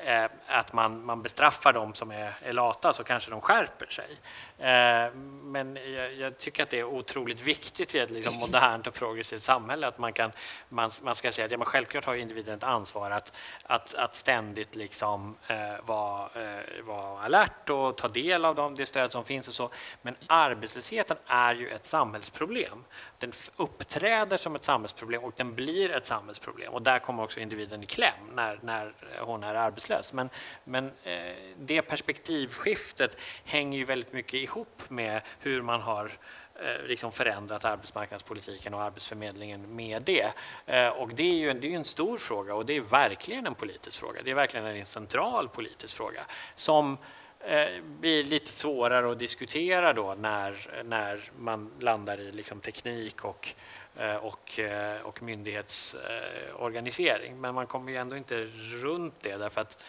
[0.05, 4.17] Eh, att man, man bestraffar dem som är, är lata så kanske de skärper sig.
[4.61, 8.93] Eh, men jag, jag, tycker att det är otroligt viktigt i ett liksom modernt och
[8.93, 10.31] progressivt samhälle att man, kan,
[10.69, 13.33] man, man ska säga att ja, men självklart har individen ett ansvar att,
[13.63, 18.85] att, att ständigt liksom, eh, vara, eh, vara alert och ta del av de, det
[18.85, 19.69] stöd som finns och så.
[20.01, 22.83] Men arbetslösheten är ju ett samhällsproblem.
[23.17, 27.83] Den uppträder som ett samhällsproblem och den blir ett samhällsproblem och där kommer också individen
[27.83, 30.13] i kläm när, när hon är arbetslös.
[30.13, 30.29] Men,
[30.63, 34.50] men eh, det perspektivskiftet hänger ju väldigt mycket ihop
[34.87, 36.11] med hur man har
[36.55, 40.31] eh, liksom förändrat arbetsmarknadspolitiken och Arbetsförmedlingen med det.
[40.65, 43.47] Eh, och det är ju en, det är en stor fråga och det är verkligen
[43.47, 44.21] en politisk fråga.
[44.23, 46.25] Det är verkligen en central politisk fråga
[46.55, 46.97] som
[47.39, 53.49] eh, blir lite svårare att diskutera då när, när man landar i liksom teknik och,
[53.97, 57.41] eh, och, eh, och myndighetsorganisering.
[57.41, 58.47] Men man kommer ju ändå inte
[58.81, 59.83] runt det därför att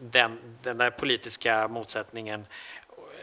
[0.00, 2.46] den, den där politiska motsättningen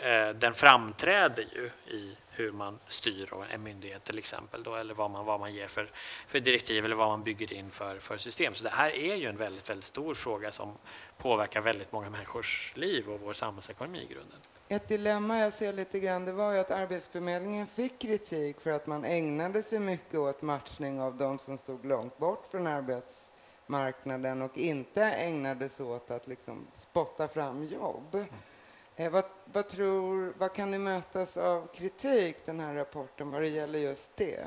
[0.04, 5.12] Eh, den framträder ju i hur man styr en myndighet till exempel då, eller vad
[5.12, 5.92] man, vad man ger för,
[6.28, 8.54] för direktiv eller vad man bygger in för, för system.
[8.54, 10.74] Så det här är ju en väldigt, väldigt stor fråga som
[11.18, 14.40] påverkar väldigt många människors liv och vår samhällsekonomi i grunden.
[14.68, 18.88] Ett dilemma jag ser lite grann det var ju att Arbetsförmedlingen fick kritik för att
[18.88, 24.58] man ägnade sig mycket åt matchning av de som stod långt bort från arbetsmarknaden och
[24.58, 28.26] inte ägnade sig åt att liksom spotta fram jobb.
[28.96, 29.24] Eh, vad,
[29.54, 34.18] vad, tror, vad kan ni mötas av kritik, den här rapporten, vad det gäller just
[34.18, 34.46] det?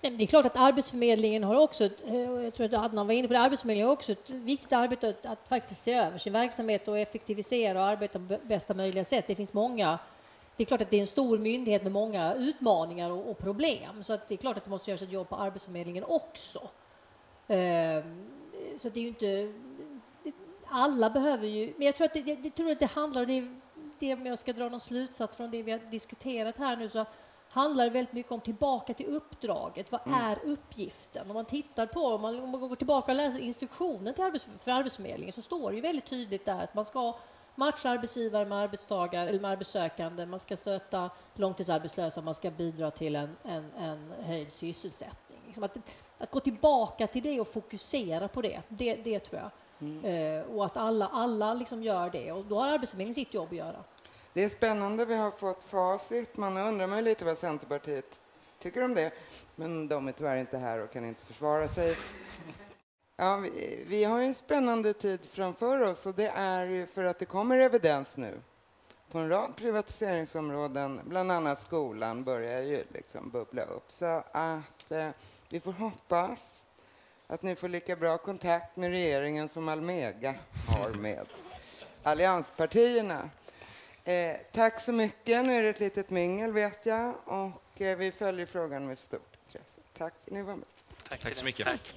[0.00, 3.34] Det är klart att Arbetsförmedlingen har också, eh, jag tror att Adnan var inne på
[3.34, 6.98] det, Arbetsförmedlingen har också ett viktigt arbete att, att faktiskt se över sin verksamhet och
[6.98, 9.26] effektivisera och arbeta på bästa möjliga sätt.
[9.26, 9.98] Det finns många
[10.56, 14.02] det är klart att det är en stor myndighet med många utmaningar och, och problem,
[14.02, 16.68] så att det är klart att det måste göras ett jobb på Arbetsförmedlingen också.
[17.48, 18.26] Ehm,
[18.76, 19.52] så det är ju inte
[20.74, 21.74] alla behöver ju...
[21.76, 23.26] Men jag tror att det, det, tror att det handlar...
[23.26, 23.48] Det,
[23.98, 27.04] det, om jag ska dra någon slutsats från det vi har diskuterat här nu så
[27.48, 29.92] handlar det väldigt mycket om tillbaka till uppdraget.
[29.92, 30.20] Vad mm.
[30.20, 31.30] är uppgiften?
[31.30, 34.46] Om man tittar på, om man, om man går tillbaka och läser instruktionen till arbets,
[34.58, 37.16] för Arbetsförmedlingen så står det ju väldigt tydligt där att man ska
[37.54, 43.16] matcha arbetsgivare med arbetstagare eller med arbetssökande, man ska stötta långtidsarbetslösa, man ska bidra till
[43.16, 45.40] en, en, en höjd sysselsättning.
[45.46, 45.76] Liksom att,
[46.18, 49.50] att gå tillbaka till det och fokusera på det, det, det tror jag.
[49.80, 50.04] Mm.
[50.04, 52.32] Eh, och att alla, alla liksom gör det.
[52.32, 53.84] Och då har Arbetsförmedlingen sitt jobb att göra.
[54.32, 55.04] Det är spännande.
[55.04, 56.36] Vi har fått facit.
[56.36, 58.20] Man undrar mig lite vad Centerpartiet
[58.58, 59.12] tycker om det.
[59.56, 61.96] Men de är tyvärr inte här och kan inte försvara sig.
[63.16, 67.24] Ja, vi, vi har en spännande tid framför oss och det är för att det
[67.24, 68.40] kommer evidens nu
[69.14, 73.92] på en rad privatiseringsområden, bland annat skolan, börjar ju liksom bubbla upp.
[73.92, 75.08] Så att eh,
[75.48, 76.62] vi får hoppas
[77.26, 80.34] att ni får lika bra kontakt med regeringen som Almega
[80.68, 81.26] har med
[82.02, 83.30] allianspartierna.
[84.04, 85.46] Eh, tack så mycket.
[85.46, 89.36] Nu är det ett litet mingel, vet jag, och eh, vi följer frågan med stort
[89.46, 89.80] intresse.
[89.98, 90.66] Tack för att ni var med.
[91.08, 91.66] Tack, tack så mycket.
[91.66, 91.94] Tack.